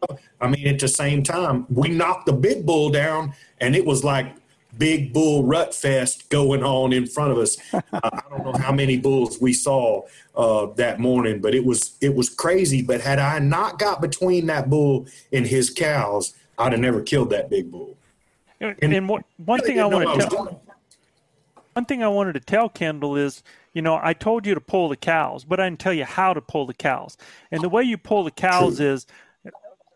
[0.09, 0.15] yeah.
[0.41, 4.03] I mean, at the same time, we knocked the big bull down, and it was
[4.03, 4.35] like
[4.77, 7.57] big bull rut fest going on in front of us.
[7.73, 10.01] I don't know how many bulls we saw
[10.35, 12.81] uh, that morning, but it was it was crazy.
[12.81, 17.29] But had I not got between that bull and his cows, I'd have never killed
[17.31, 17.97] that big bull.
[18.59, 20.61] And, and one, one thing I want to tell
[21.75, 24.87] one thing I wanted to tell Kendall is, you know, I told you to pull
[24.87, 27.17] the cows, but I didn't tell you how to pull the cows.
[27.51, 28.93] And the way you pull the cows True.
[28.93, 29.05] is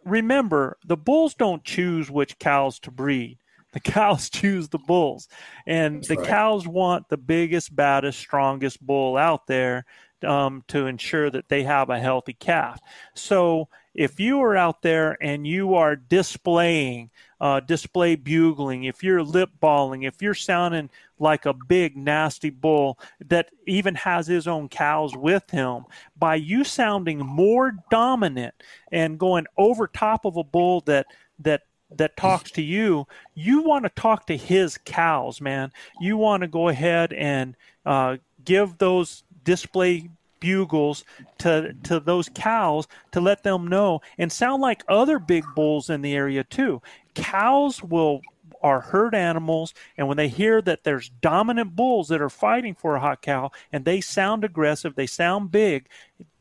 [0.04, 3.38] remember the bulls don't choose which cows to breed
[3.72, 5.28] the cows choose the bulls,
[5.68, 6.28] and That's the right.
[6.28, 9.86] cows want the biggest, baddest, strongest bull out there
[10.24, 12.82] um, to ensure that they have a healthy calf.
[13.14, 17.10] So if you are out there and you are displaying,
[17.42, 23.00] uh, display bugling, if you're lip balling, if you're sounding like a big nasty bull
[23.26, 25.86] that even has his own cows with him,
[26.18, 28.54] by you sounding more dominant
[28.92, 31.06] and going over top of a bull that
[31.40, 35.72] that that talks to you, you want to talk to his cows, man.
[36.00, 40.10] You want to go ahead and uh, give those display
[40.40, 41.04] bugles
[41.40, 46.02] to to those cows to let them know and sound like other big bulls in
[46.02, 46.82] the area too.
[47.16, 48.22] Cows will
[48.62, 52.96] are herd animals and when they hear that there's dominant bulls that are fighting for
[52.96, 55.88] a hot cow and they sound aggressive, they sound big,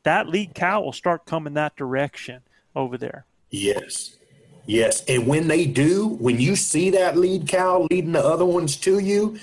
[0.03, 2.41] that lead cow will start coming that direction
[2.75, 3.25] over there.
[3.49, 4.17] Yes.
[4.65, 5.03] Yes.
[5.05, 8.99] And when they do, when you see that lead cow leading the other ones to
[8.99, 9.39] you,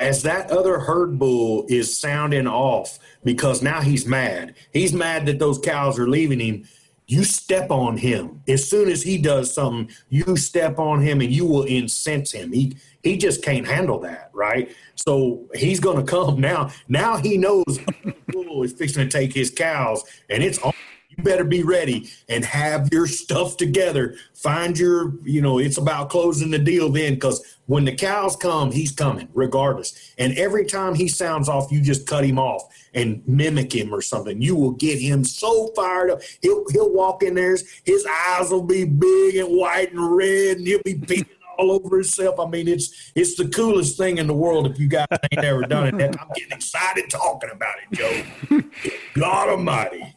[0.00, 4.54] as that other herd bull is sounding off because now he's mad.
[4.72, 6.64] He's mad that those cows are leaving him.
[7.08, 8.42] You step on him.
[8.48, 12.52] As soon as he does something, you step on him and you will incense him.
[12.52, 14.74] He he just can't handle that, right?
[14.96, 16.70] So he's gonna come now.
[16.88, 17.64] Now he knows
[18.28, 20.72] bull is fixing to take his cows, and it's on
[21.16, 24.16] you better be ready and have your stuff together.
[24.34, 28.70] Find your, you know, it's about closing the deal then because when the cows come,
[28.70, 30.14] he's coming regardless.
[30.18, 32.62] And every time he sounds off, you just cut him off
[32.94, 34.40] and mimic him or something.
[34.40, 36.20] You will get him so fired up.
[36.42, 40.66] He'll he'll walk in there, his eyes will be big and white and red, and
[40.66, 41.26] he'll be beating
[41.58, 42.38] all over himself.
[42.38, 45.62] I mean, it's it's the coolest thing in the world if you guys ain't ever
[45.62, 46.16] done it.
[46.20, 48.62] I'm getting excited talking about it, Joe.
[49.14, 50.15] God Almighty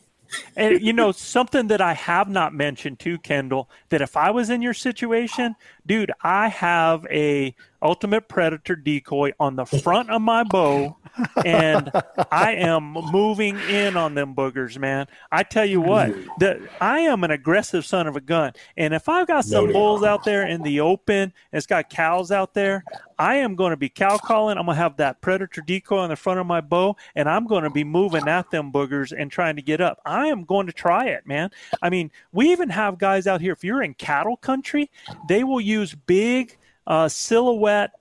[0.55, 3.69] and you know something that I have not mentioned too, Kendall.
[3.89, 5.55] That if I was in your situation,
[5.85, 10.97] dude, I have a ultimate predator decoy on the front of my bow
[11.45, 11.91] and
[12.31, 15.07] I am moving in on them boogers, man.
[15.31, 18.53] I tell you what, the, I am an aggressive son of a gun.
[18.77, 22.31] And if I've got some no, bulls out there in the open it's got cows
[22.31, 22.83] out there,
[23.17, 24.57] I am going to be cow calling.
[24.57, 27.47] I'm going to have that predator decoy on the front of my bow and I'm
[27.47, 29.99] going to be moving at them boogers and trying to get up.
[30.05, 31.51] I am going to try it, man.
[31.81, 34.89] I mean, we even have guys out here, if you're in cattle country,
[35.27, 36.57] they will use big
[36.87, 37.91] uh, silhouette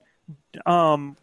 [0.65, 1.15] um,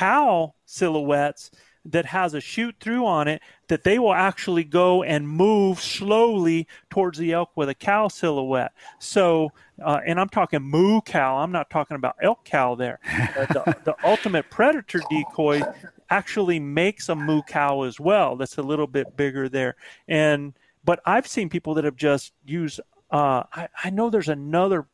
[0.00, 1.50] cow silhouettes
[1.84, 6.66] that has a shoot through on it that they will actually go and move slowly
[6.88, 8.72] towards the elk with a cow silhouette.
[8.98, 9.50] So,
[9.82, 11.36] uh, and I'm talking moo cow.
[11.36, 12.98] I'm not talking about elk cow there.
[13.30, 15.62] Uh, the, the, ultimate predator decoy
[16.10, 18.36] actually makes a moo cow as well.
[18.36, 19.76] That's a little bit bigger there.
[20.08, 20.52] And
[20.84, 22.80] but I've seen people that have just used.
[23.10, 24.86] Uh, I, I know there's another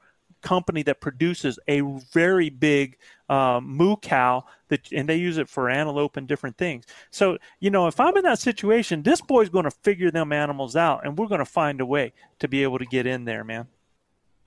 [0.43, 1.81] company that produces a
[2.13, 2.99] very big
[3.29, 6.85] um, moo cow that, and they use it for antelope and different things.
[7.11, 10.77] So, you know, if I'm in that situation, this boy's going to figure them animals
[10.77, 13.45] out, and we're going to find a way to be able to get in there,
[13.45, 13.67] man.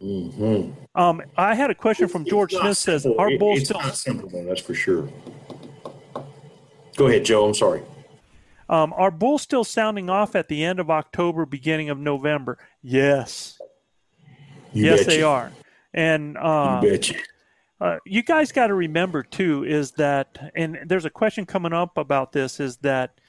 [0.01, 0.71] Mm-hmm.
[0.95, 2.77] Um, I had a question from George Smith.
[2.77, 5.09] Says our bull it's still not simple, that's for sure.
[6.95, 7.45] Go ahead, Joe.
[7.45, 7.81] I'm sorry.
[8.69, 12.59] Um, are bulls still sounding off at the end of October, beginning of November?
[12.83, 13.59] Yes.
[14.73, 15.51] You yes, they are.
[15.93, 17.15] And uh, you betcha.
[17.81, 21.97] Uh, you guys got to remember too is that, and there's a question coming up
[21.97, 23.19] about this is that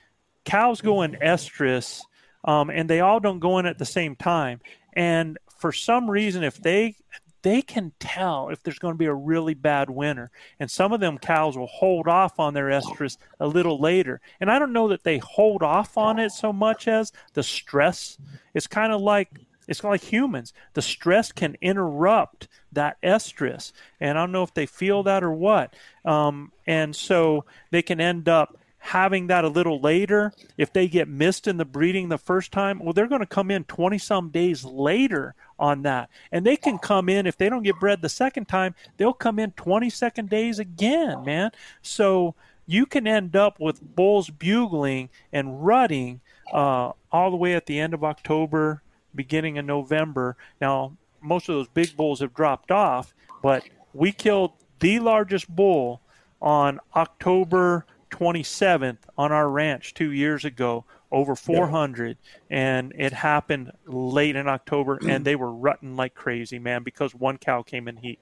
[0.44, 2.01] cows go in estrus,
[2.44, 4.60] um, and they all don't go in at the same time.
[4.94, 6.97] And for some reason, if they
[7.43, 11.01] they can tell if there's going to be a really bad winter, and some of
[11.01, 14.20] them cows will hold off on their estrus a little later.
[14.40, 18.18] And I don't know that they hold off on it so much as the stress.
[18.52, 19.31] It's kind of like
[19.70, 20.52] it's like humans.
[20.74, 25.32] The stress can interrupt that estrus, and I don't know if they feel that or
[25.32, 25.72] what.
[26.05, 31.06] Um, and so they can end up having that a little later, if they get
[31.06, 34.30] missed in the breeding the first time, well, they're going to come in 20 some
[34.30, 36.09] days later on that.
[36.32, 39.38] And they can come in, if they don't get bred the second time, they'll come
[39.38, 41.51] in 22nd days again, man.
[41.82, 42.34] So
[42.66, 47.78] you can end up with bulls bugling and rutting uh, all the way at the
[47.78, 48.82] end of October,
[49.14, 50.36] beginning of November.
[50.60, 56.00] Now, most of those big bulls have dropped off, but we killed the largest bull
[56.40, 62.16] on October 27th on our ranch two years ago, over 400,
[62.50, 62.56] yeah.
[62.56, 65.24] and it happened late in October, and mm.
[65.24, 68.20] they were rutting like crazy, man, because one cow came in heat.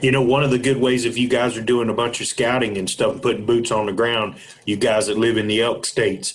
[0.00, 2.26] You know, one of the good ways if you guys are doing a bunch of
[2.26, 5.86] scouting and stuff, putting boots on the ground, you guys that live in the elk
[5.86, 6.34] states,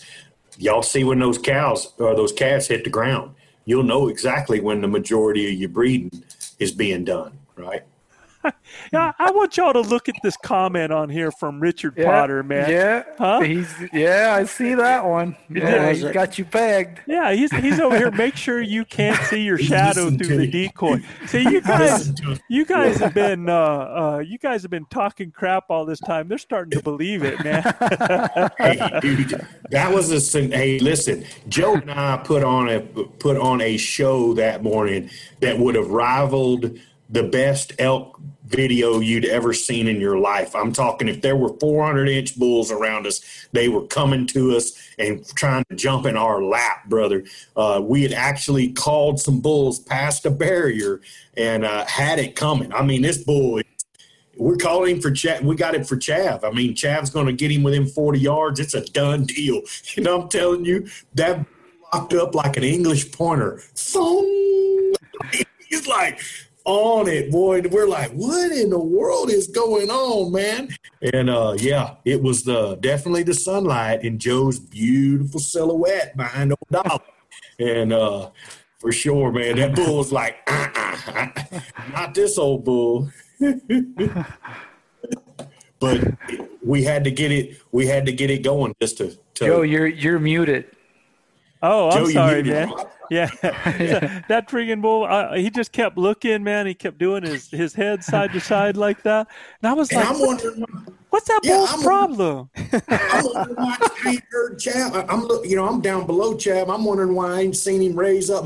[0.57, 3.35] y'all see when those cows or those calves hit the ground.
[3.65, 6.23] You'll know exactly when the majority of your breeding
[6.59, 7.83] is being done, right?
[8.93, 12.43] yeah, I want y'all to look at this comment on here from Richard yeah, Potter,
[12.43, 12.69] man.
[12.69, 13.41] Yeah, huh?
[13.41, 15.35] He's yeah, I see that one.
[15.49, 17.01] Yeah, he's got you pegged.
[17.07, 18.11] Yeah, he's he's over here.
[18.11, 21.01] Make sure you can't see your shadow through the decoy.
[21.27, 22.13] See, you guys,
[22.49, 26.27] you guys have been uh, uh, you guys have been talking crap all this time.
[26.27, 27.63] They're starting to believe it, man.
[28.57, 30.79] hey, dude, that was a hey.
[30.79, 35.09] Listen, Joe and I put on a put on a show that morning
[35.41, 40.55] that would have rivaled the best elk video you'd ever seen in your life.
[40.55, 44.73] I'm talking if there were 400 inch bulls around us, they were coming to us
[44.99, 47.25] and trying to jump in our lap, brother.
[47.55, 51.01] Uh, we had actually called some bulls past a barrier
[51.35, 52.71] and uh, had it coming.
[52.73, 53.61] I mean, this bull,
[54.37, 55.41] we're calling for Chav.
[55.41, 56.43] We got it for Chav.
[56.43, 58.59] I mean, Chav's going to get him within 40 yards.
[58.59, 59.61] It's a done deal.
[59.95, 61.45] You know, I'm telling you, that
[61.93, 63.61] locked up like an English pointer.
[63.75, 64.21] So
[65.69, 66.19] he's like,
[66.65, 67.61] on it, boy.
[67.61, 70.75] We're like, what in the world is going on, man?
[71.13, 76.83] And uh, yeah, it was the definitely the sunlight in Joe's beautiful silhouette behind old
[76.83, 77.03] Dollar.
[77.59, 78.31] And uh,
[78.79, 81.29] for sure, man, that bull was like, uh-uh,
[81.93, 83.09] not this old bull.
[85.79, 86.13] but
[86.63, 87.61] we had to get it.
[87.71, 89.09] We had to get it going just to.
[89.35, 90.65] to Joe, you're you're muted.
[91.61, 92.71] Oh, I'm Joe, sorry, man.
[93.09, 95.05] Yeah, that freaking bull.
[95.05, 96.67] Uh, he just kept looking, man.
[96.67, 99.27] He kept doing his his head side to side like that,
[99.61, 100.65] and I was and like, I'm wondering,
[101.09, 105.05] "What's that yeah, bull's I'm problem?" I'm wondering why I ain't heard Chav.
[105.07, 106.73] I'm look, you know I'm down below Chav.
[106.73, 108.45] I'm wondering why I ain't seen him raise up.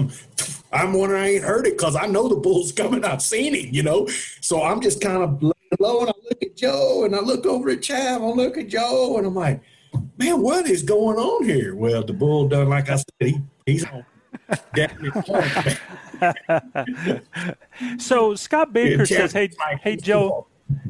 [0.72, 3.03] I'm wondering I ain't heard it because I know the bull's coming.
[3.03, 4.07] I've seen him, you know.
[4.41, 7.69] So I'm just kind of low, and I look at Joe, and I look over
[7.69, 8.22] at Chav.
[8.22, 9.61] I look at Joe, and I'm like,
[10.19, 13.05] "Man, what is going on here?" Well, the bull done like I said.
[13.19, 14.05] He, he's on
[17.97, 19.49] so Scott Baker says, "Hey,
[19.81, 20.47] hey Joe."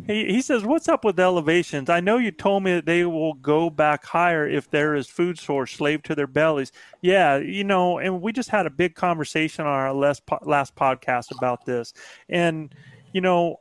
[0.07, 1.89] He, he says, What's up with elevations?
[1.89, 5.39] I know you told me that they will go back higher if there is food
[5.39, 6.73] source slave to their bellies.
[7.01, 11.31] Yeah, you know, and we just had a big conversation on our last, last podcast
[11.37, 11.93] about this.
[12.27, 12.75] And,
[13.13, 13.55] you know,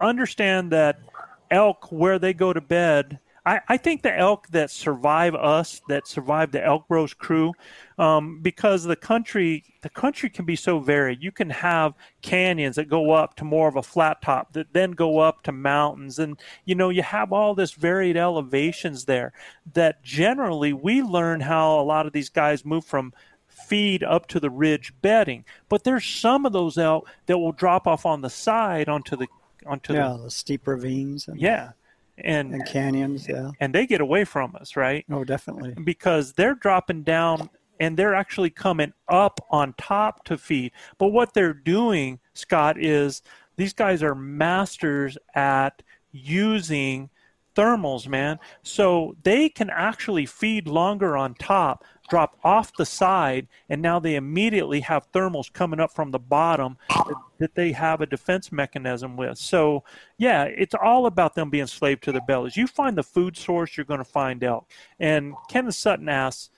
[0.00, 1.00] understand that
[1.50, 6.06] elk, where they go to bed, I, I think the elk that survive us, that
[6.06, 7.52] survive the Elk Bros crew,
[7.98, 11.22] um, because the country the country can be so varied.
[11.22, 14.92] You can have canyons that go up to more of a flat top, that then
[14.92, 19.32] go up to mountains, and you know you have all this varied elevations there.
[19.72, 23.14] That generally we learn how a lot of these guys move from
[23.46, 27.86] feed up to the ridge bedding, but there's some of those elk that will drop
[27.86, 29.28] off on the side onto the
[29.66, 31.26] onto yeah, the, the steep ravines.
[31.26, 31.40] And...
[31.40, 31.72] yeah
[32.24, 33.50] and, and canyons, yeah.
[33.60, 35.04] And they get away from us, right?
[35.10, 35.74] Oh, definitely.
[35.82, 40.72] Because they're dropping down and they're actually coming up on top to feed.
[40.98, 43.22] But what they're doing, Scott, is
[43.56, 45.82] these guys are masters at
[46.12, 47.10] using
[47.54, 48.38] thermals, man.
[48.62, 54.16] So they can actually feed longer on top, drop off the side, and now they
[54.16, 56.76] immediately have thermals coming up from the bottom
[57.38, 59.38] that they have a defense mechanism with.
[59.38, 59.84] So,
[60.18, 62.56] yeah, it's all about them being slave to their bellies.
[62.56, 64.70] You find the food source, you're going to find elk.
[64.98, 66.50] And Kenneth Sutton asks,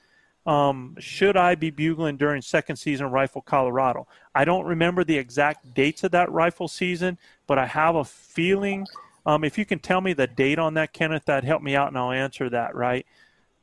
[0.45, 4.09] um, should I be bugling during second season rifle Colorado?
[4.35, 7.17] I don't remember the exact dates of that rifle season,
[7.47, 8.87] but I have a feeling–
[9.27, 11.89] um, if you can tell me the date on that, Kenneth, that'd help me out,
[11.89, 12.75] and I'll answer that.
[12.75, 13.07] Right?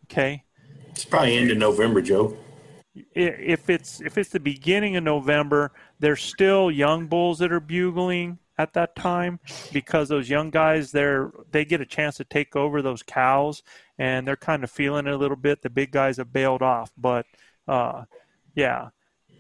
[0.06, 0.44] Okay.
[0.90, 2.38] It's probably end of November, Joe.
[3.14, 8.40] If it's if it's the beginning of November, there's still young bulls that are bugling
[8.58, 9.40] at that time
[9.72, 13.64] because those young guys they're they get a chance to take over those cows
[13.98, 15.62] and they're kind of feeling it a little bit.
[15.62, 17.26] The big guys have bailed off, but
[17.68, 18.04] uh,
[18.56, 18.90] yeah,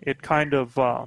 [0.01, 1.05] it kind of uh,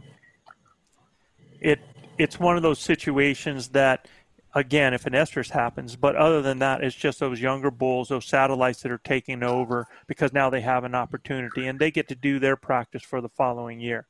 [1.60, 1.80] it
[2.18, 4.08] it's one of those situations that
[4.54, 8.26] again, if an estrus happens, but other than that, it's just those younger bulls, those
[8.26, 12.14] satellites that are taking over because now they have an opportunity and they get to
[12.14, 14.06] do their practice for the following year.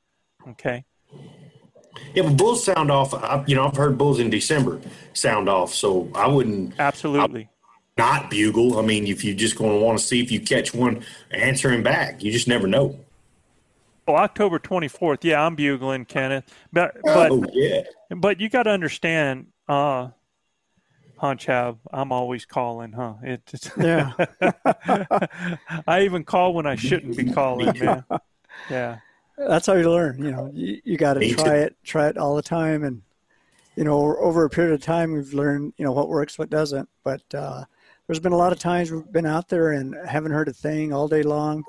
[0.48, 0.84] Okay.
[2.14, 3.14] Yeah, but bulls sound off.
[3.14, 4.80] I, you know, I've heard bulls in December
[5.12, 7.48] sound off, so I wouldn't absolutely
[7.98, 8.78] I, not bugle.
[8.78, 11.82] I mean, if you're just going to want to see if you catch one answering
[11.82, 12.98] back, you just never know.
[14.08, 15.22] Oh, October 24th.
[15.22, 16.52] Yeah, I'm bugling, Kenneth.
[16.72, 17.82] But but oh, yeah.
[18.10, 20.08] But you got to understand, uh,
[21.22, 23.14] Hunch have I'm always calling, huh?
[23.22, 24.10] It's yeah.
[25.86, 28.04] I even call when I shouldn't be calling, man.
[28.68, 28.98] Yeah.
[29.38, 30.18] That's how you learn.
[30.18, 33.02] You know, you, you got to try it, try it all the time, and
[33.76, 36.88] you know, over a period of time, we've learned you know what works, what doesn't.
[37.04, 37.66] But uh,
[38.08, 40.92] there's been a lot of times we've been out there and haven't heard a thing
[40.92, 41.62] all day long,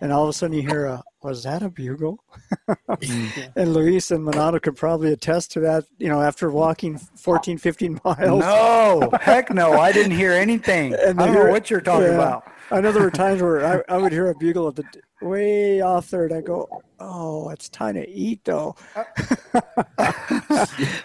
[0.00, 2.22] and all of a sudden you hear a was that a bugle?
[3.56, 8.00] and Luis and Monado could probably attest to that, you know, after walking 14, 15
[8.04, 8.40] miles.
[8.40, 9.72] No, heck no.
[9.72, 10.94] I didn't hear anything.
[11.02, 12.44] And I don't hear, know what you're talking yeah, about.
[12.70, 14.84] I know there were times where I, I would hear a bugle at the
[15.20, 16.68] way off there and I go,
[17.00, 18.76] oh, it's time to eat though.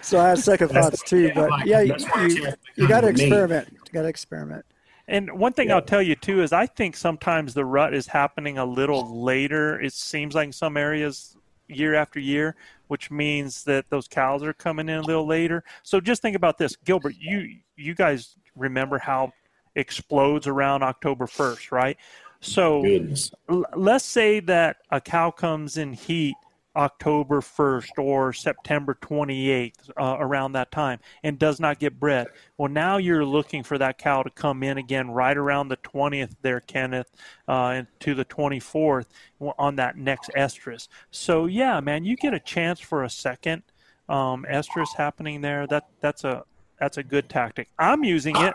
[0.00, 2.46] so I had second thoughts too, but yeah, you, you,
[2.76, 3.68] you got to experiment.
[3.72, 4.64] You got to experiment.
[5.08, 5.76] And one thing yeah.
[5.76, 9.80] I'll tell you too is I think sometimes the rut is happening a little later.
[9.80, 11.34] It seems like in some areas
[11.66, 12.56] year after year,
[12.88, 15.64] which means that those cows are coming in a little later.
[15.82, 17.14] So just think about this, Gilbert.
[17.18, 19.32] You you guys remember how
[19.76, 21.96] explodes around October first, right?
[22.40, 22.84] So
[23.48, 26.34] l- let's say that a cow comes in heat
[26.78, 32.28] October 1st or September 28th, uh, around that time, and does not get bred.
[32.56, 36.36] Well, now you're looking for that cow to come in again right around the 20th
[36.40, 37.10] there, Kenneth,
[37.48, 39.06] uh, to the 24th
[39.58, 40.86] on that next estrus.
[41.10, 43.64] So, yeah, man, you get a chance for a second
[44.08, 45.66] um, estrus happening there.
[45.66, 46.44] That That's a
[46.78, 47.68] that's a good tactic.
[47.76, 48.54] I'm using it.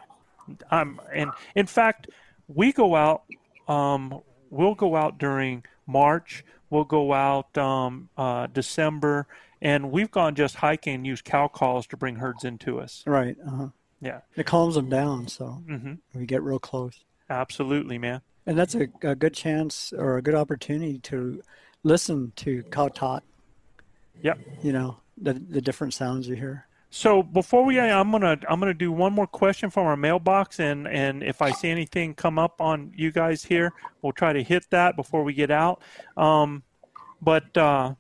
[0.71, 2.07] I'm, and in fact,
[2.47, 3.23] we go out,
[3.67, 9.27] um, we'll go out during March We'll go out um, uh, December,
[9.61, 13.03] and we've gone just hiking and used cow calls to bring herds into us.
[13.05, 13.37] Right.
[13.45, 13.67] Uh-huh.
[14.01, 14.21] Yeah.
[14.35, 15.93] It calms them down, so mm-hmm.
[16.15, 17.03] we get real close.
[17.29, 18.21] Absolutely, man.
[18.47, 21.43] And that's a, a good chance or a good opportunity to
[21.83, 23.23] listen to cow talk.
[24.23, 24.39] Yep.
[24.63, 26.65] You know the the different sounds you hear.
[26.95, 30.87] So before we, I'm gonna I'm gonna do one more question from our mailbox, and
[30.87, 34.67] and if I see anything come up on you guys here, we'll try to hit
[34.69, 35.81] that before we get out.
[36.15, 36.61] Um,
[37.19, 37.95] but uh,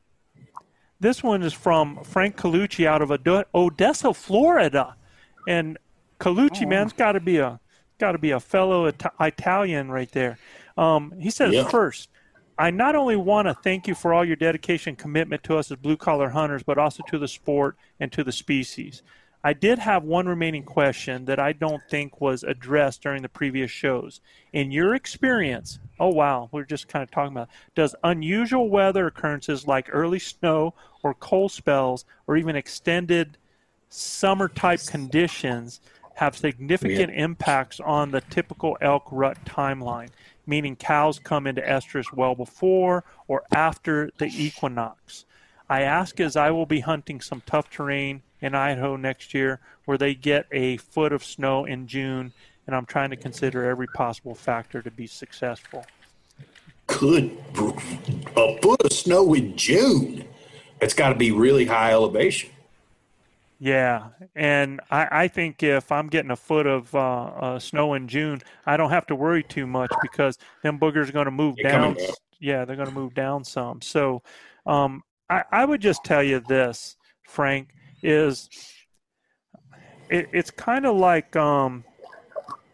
[0.99, 3.09] this one is from Frank Colucci out of
[3.55, 4.95] Odessa, Florida,
[5.47, 5.79] and
[6.19, 6.69] Colucci, oh.
[6.69, 7.59] man's got to be a
[7.97, 10.37] got to be a fellow It- Italian right there.
[10.77, 11.67] Um, he says yeah.
[11.67, 12.09] first,
[12.57, 15.71] I not only want to thank you for all your dedication and commitment to us
[15.71, 19.01] as blue collar hunters, but also to the sport and to the species.
[19.45, 23.69] I did have one remaining question that I don't think was addressed during the previous
[23.69, 24.21] shows.
[24.53, 29.67] In your experience, oh wow, we're just kind of talking about, does unusual weather occurrences
[29.67, 30.73] like early snow
[31.03, 33.37] or cold spells or even extended
[33.89, 35.81] summer type conditions
[36.15, 37.25] have significant yeah.
[37.25, 40.09] impacts on the typical elk rut timeline?
[40.45, 45.25] Meaning cows come into estrus well before or after the equinox.
[45.69, 49.97] I ask as I will be hunting some tough terrain in Idaho next year where
[49.97, 52.33] they get a foot of snow in June,
[52.67, 55.85] and I'm trying to consider every possible factor to be successful.
[56.87, 57.37] Good.
[58.35, 60.25] A foot of snow in June.
[60.79, 62.49] That's got to be really high elevation.
[63.63, 68.09] Yeah, and I, I think if I'm getting a foot of uh, uh, snow in
[68.09, 71.55] June, I don't have to worry too much because them boogers are going to move
[71.55, 71.95] they're down.
[72.41, 73.81] Yeah, they're going to move down some.
[73.81, 74.21] So
[74.65, 77.69] um, I, I would just tell you this, Frank,
[78.01, 78.49] is
[80.09, 81.85] it, it's kind of like um,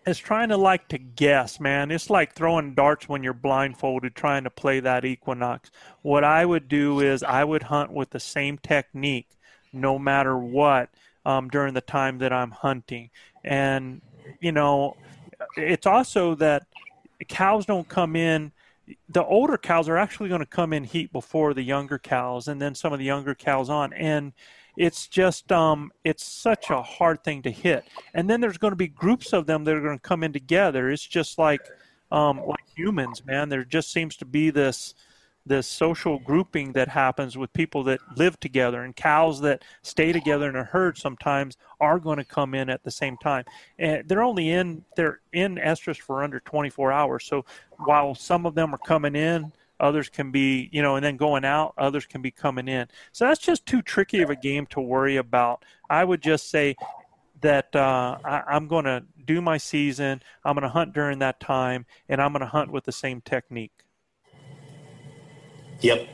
[0.07, 1.91] it's trying to like to guess, man.
[1.91, 5.69] It's like throwing darts when you're blindfolded trying to play that equinox.
[6.01, 9.35] What I would do is I would hunt with the same technique
[9.73, 10.89] no matter what
[11.25, 13.09] um, during the time that I'm hunting.
[13.43, 14.01] And,
[14.39, 14.95] you know,
[15.55, 16.63] it's also that
[17.27, 18.51] cows don't come in.
[19.09, 22.59] The older cows are actually going to come in heat before the younger cows, and
[22.59, 23.93] then some of the younger cows on.
[23.93, 24.33] And
[24.77, 27.85] it's just um, it's such a hard thing to hit.
[28.13, 30.33] And then there's going to be groups of them that are going to come in
[30.33, 30.89] together.
[30.89, 31.61] It's just like
[32.11, 33.49] um, like humans, man.
[33.49, 34.95] There just seems to be this
[35.45, 40.49] this social grouping that happens with people that live together and cows that stay together
[40.49, 43.43] in a herd sometimes are going to come in at the same time
[43.77, 47.43] and they're only in they're in estrus for under 24 hours so
[47.77, 51.45] while some of them are coming in others can be you know and then going
[51.45, 54.81] out others can be coming in so that's just too tricky of a game to
[54.81, 56.75] worry about i would just say
[57.41, 60.21] that uh, I, I'm going to do my season.
[60.43, 63.21] I'm going to hunt during that time, and I'm going to hunt with the same
[63.21, 63.85] technique.
[65.81, 66.07] Yep,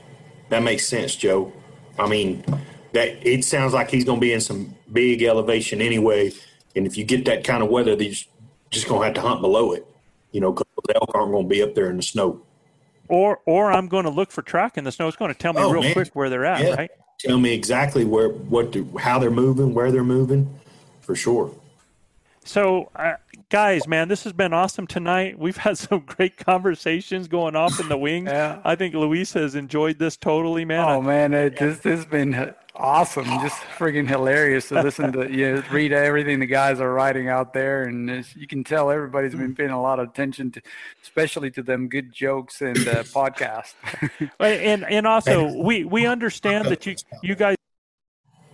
[0.49, 1.51] that makes sense, Joe.
[1.97, 2.43] I mean,
[2.93, 6.31] that it sounds like he's going to be in some big elevation anyway,
[6.75, 8.27] and if you get that kind of weather, he's
[8.69, 9.85] just going to have to hunt below it.
[10.31, 12.41] You know, because the elk aren't going to be up there in the snow.
[13.07, 15.07] Or, or I'm going to look for track in the snow.
[15.07, 15.93] It's going to tell me Oh, real man.
[15.93, 16.73] quick where they're at, Yeah.
[16.75, 16.91] right?
[17.19, 20.53] Tell me exactly where, what, to, how they're moving, where they're moving,
[21.01, 21.51] for sure.
[22.45, 23.15] So, uh,
[23.49, 25.37] guys, man, this has been awesome tonight.
[25.37, 28.29] We've had some great conversations going off in the wings.
[28.29, 28.61] Yeah.
[28.63, 30.87] I think Luis has enjoyed this totally, man.
[30.87, 35.31] Oh man, it, this this has been awesome, just freaking hilarious to listen to.
[35.31, 38.91] You know, read everything the guys are writing out there, and it's, you can tell
[38.91, 40.61] everybody's been paying a lot of attention to,
[41.01, 43.73] especially to them good jokes and uh, podcast.
[44.39, 47.55] and and also we we understand that you you guys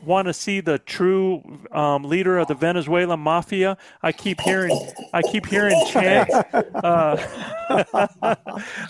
[0.03, 1.41] want to see the true
[1.71, 3.77] um, leader of the Venezuelan mafia.
[4.01, 4.77] I keep hearing
[5.13, 6.33] I keep hearing chants.
[6.33, 7.55] Uh,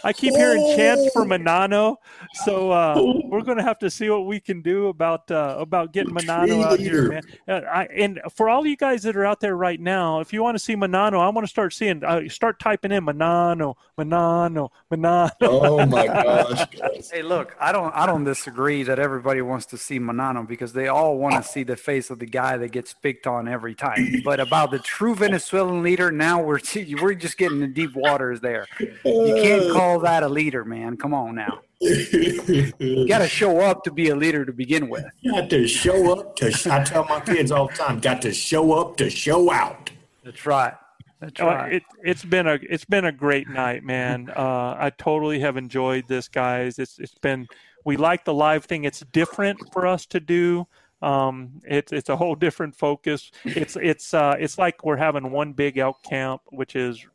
[0.03, 1.97] I keep hearing chants for Manano.
[2.45, 5.93] So uh, we're going to have to see what we can do about uh, about
[5.93, 7.21] getting Manano out here, man.
[7.47, 10.41] Uh, I, and for all you guys that are out there right now, if you
[10.41, 14.69] want to see Manano, I want to start seeing uh, start typing in Manano, Manano,
[14.91, 15.31] Manano.
[15.41, 16.65] Oh my gosh.
[16.69, 17.11] guys.
[17.11, 20.87] Hey, look, I don't I don't disagree that everybody wants to see Manano because they
[20.87, 24.21] all want to see the face of the guy that gets picked on every time.
[24.23, 26.59] But about the true Venezuelan leader, now we're
[27.01, 28.67] we're just getting in deep waters there.
[28.79, 30.97] You can't call that a leader, man.
[30.97, 31.61] Come on now.
[31.79, 35.05] You got to show up to be a leader to begin with.
[35.21, 36.47] You got to show up to.
[36.71, 39.89] I tell my kids all the time, got to show up to show out.
[40.23, 40.73] That's right.
[41.19, 41.73] That's Uh, right.
[41.73, 44.31] it, it's been a it's been a great night, man.
[44.35, 46.79] Uh, I totally have enjoyed this, guys.
[46.79, 47.47] It's it's been
[47.85, 48.83] we like the live thing.
[48.83, 50.67] It's different for us to do.
[51.01, 53.31] Um, it's it's a whole different focus.
[53.43, 57.05] It's it's uh, it's like we're having one big elk camp, which is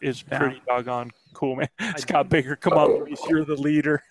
[0.00, 1.68] is pretty doggone cool, man.
[1.96, 4.02] Scott Baker, come on, Luis, you're the leader.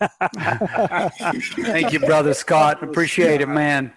[1.62, 2.82] Thank you, brother Scott.
[2.82, 3.92] Appreciate it, man.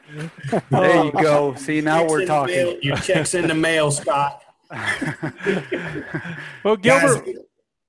[0.70, 1.56] There you go.
[1.56, 2.80] See, now Checks we're in the mail- talking.
[2.84, 4.44] Your checks in the mail, Scott.
[6.64, 7.36] well, Gilbert, guys,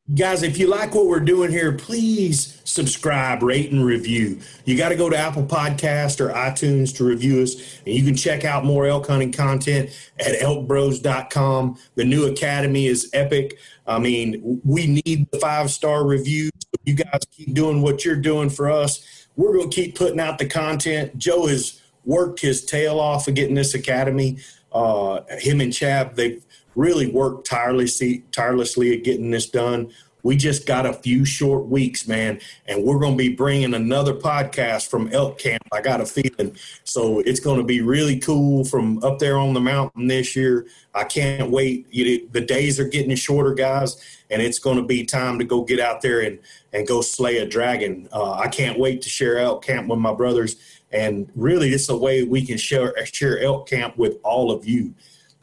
[0.08, 4.38] if you like what we're doing here, please subscribe, rate, and review.
[4.64, 7.54] You got to go to Apple Podcast or iTunes to review us,
[7.86, 9.90] and you can check out more elk hunting content
[10.20, 11.78] at elkbros.com.
[11.94, 13.58] The new academy is epic.
[13.86, 16.50] I mean, we need the five star reviews.
[16.84, 19.26] You guys keep doing what you're doing for us.
[19.36, 21.16] We're going to keep putting out the content.
[21.16, 24.38] Joe has worked his tail off of getting this academy.
[24.70, 26.44] Uh, him and Chav, they've
[26.74, 29.90] really worked tirelessly, tirelessly at getting this done.
[30.24, 34.14] We just got a few short weeks, man, and we're going to be bringing another
[34.14, 35.62] podcast from Elk Camp.
[35.70, 39.52] I got a feeling, so it's going to be really cool from up there on
[39.52, 40.66] the mountain this year.
[40.94, 41.86] I can't wait.
[41.90, 45.62] You, the days are getting shorter, guys, and it's going to be time to go
[45.62, 46.38] get out there and
[46.72, 48.08] and go slay a dragon.
[48.10, 50.56] Uh, I can't wait to share Elk Camp with my brothers,
[50.90, 54.94] and really, it's a way we can share share Elk Camp with all of you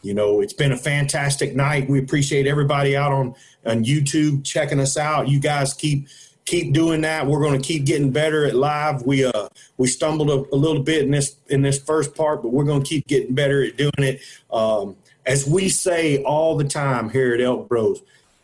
[0.02, 1.90] you know it's been a fantastic night.
[1.90, 5.28] We appreciate everybody out on on youtube checking us out.
[5.28, 6.08] You guys keep
[6.46, 7.28] keep doing that.
[7.28, 9.04] We're going to keep getting better at live.
[9.04, 12.50] We uh we stumbled a, a little bit in this in this first part but
[12.50, 14.22] we're going to keep getting better at doing it.
[14.52, 14.96] Um
[15.26, 18.02] as we say all the time here at elk bros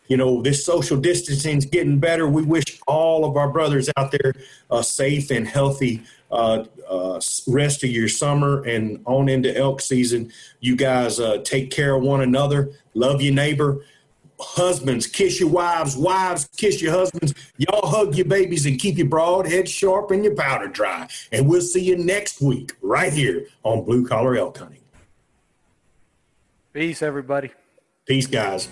[0.08, 2.26] you know this social distancing is getting better.
[2.26, 4.32] We wish all of our brothers out there
[4.70, 10.30] uh, safe and healthy uh, uh, rest of your summer and on into elk season
[10.60, 13.84] you guys uh, take care of one another love your neighbor
[14.40, 17.34] husbands kiss your wives wives kiss your husbands.
[17.56, 21.08] Y'all hug your babies and keep your broad head sharp and your powder dry.
[21.32, 24.82] And we'll see you next week right here on blue collar elk hunting.
[26.72, 27.50] Peace, everybody.
[28.06, 28.68] peace guys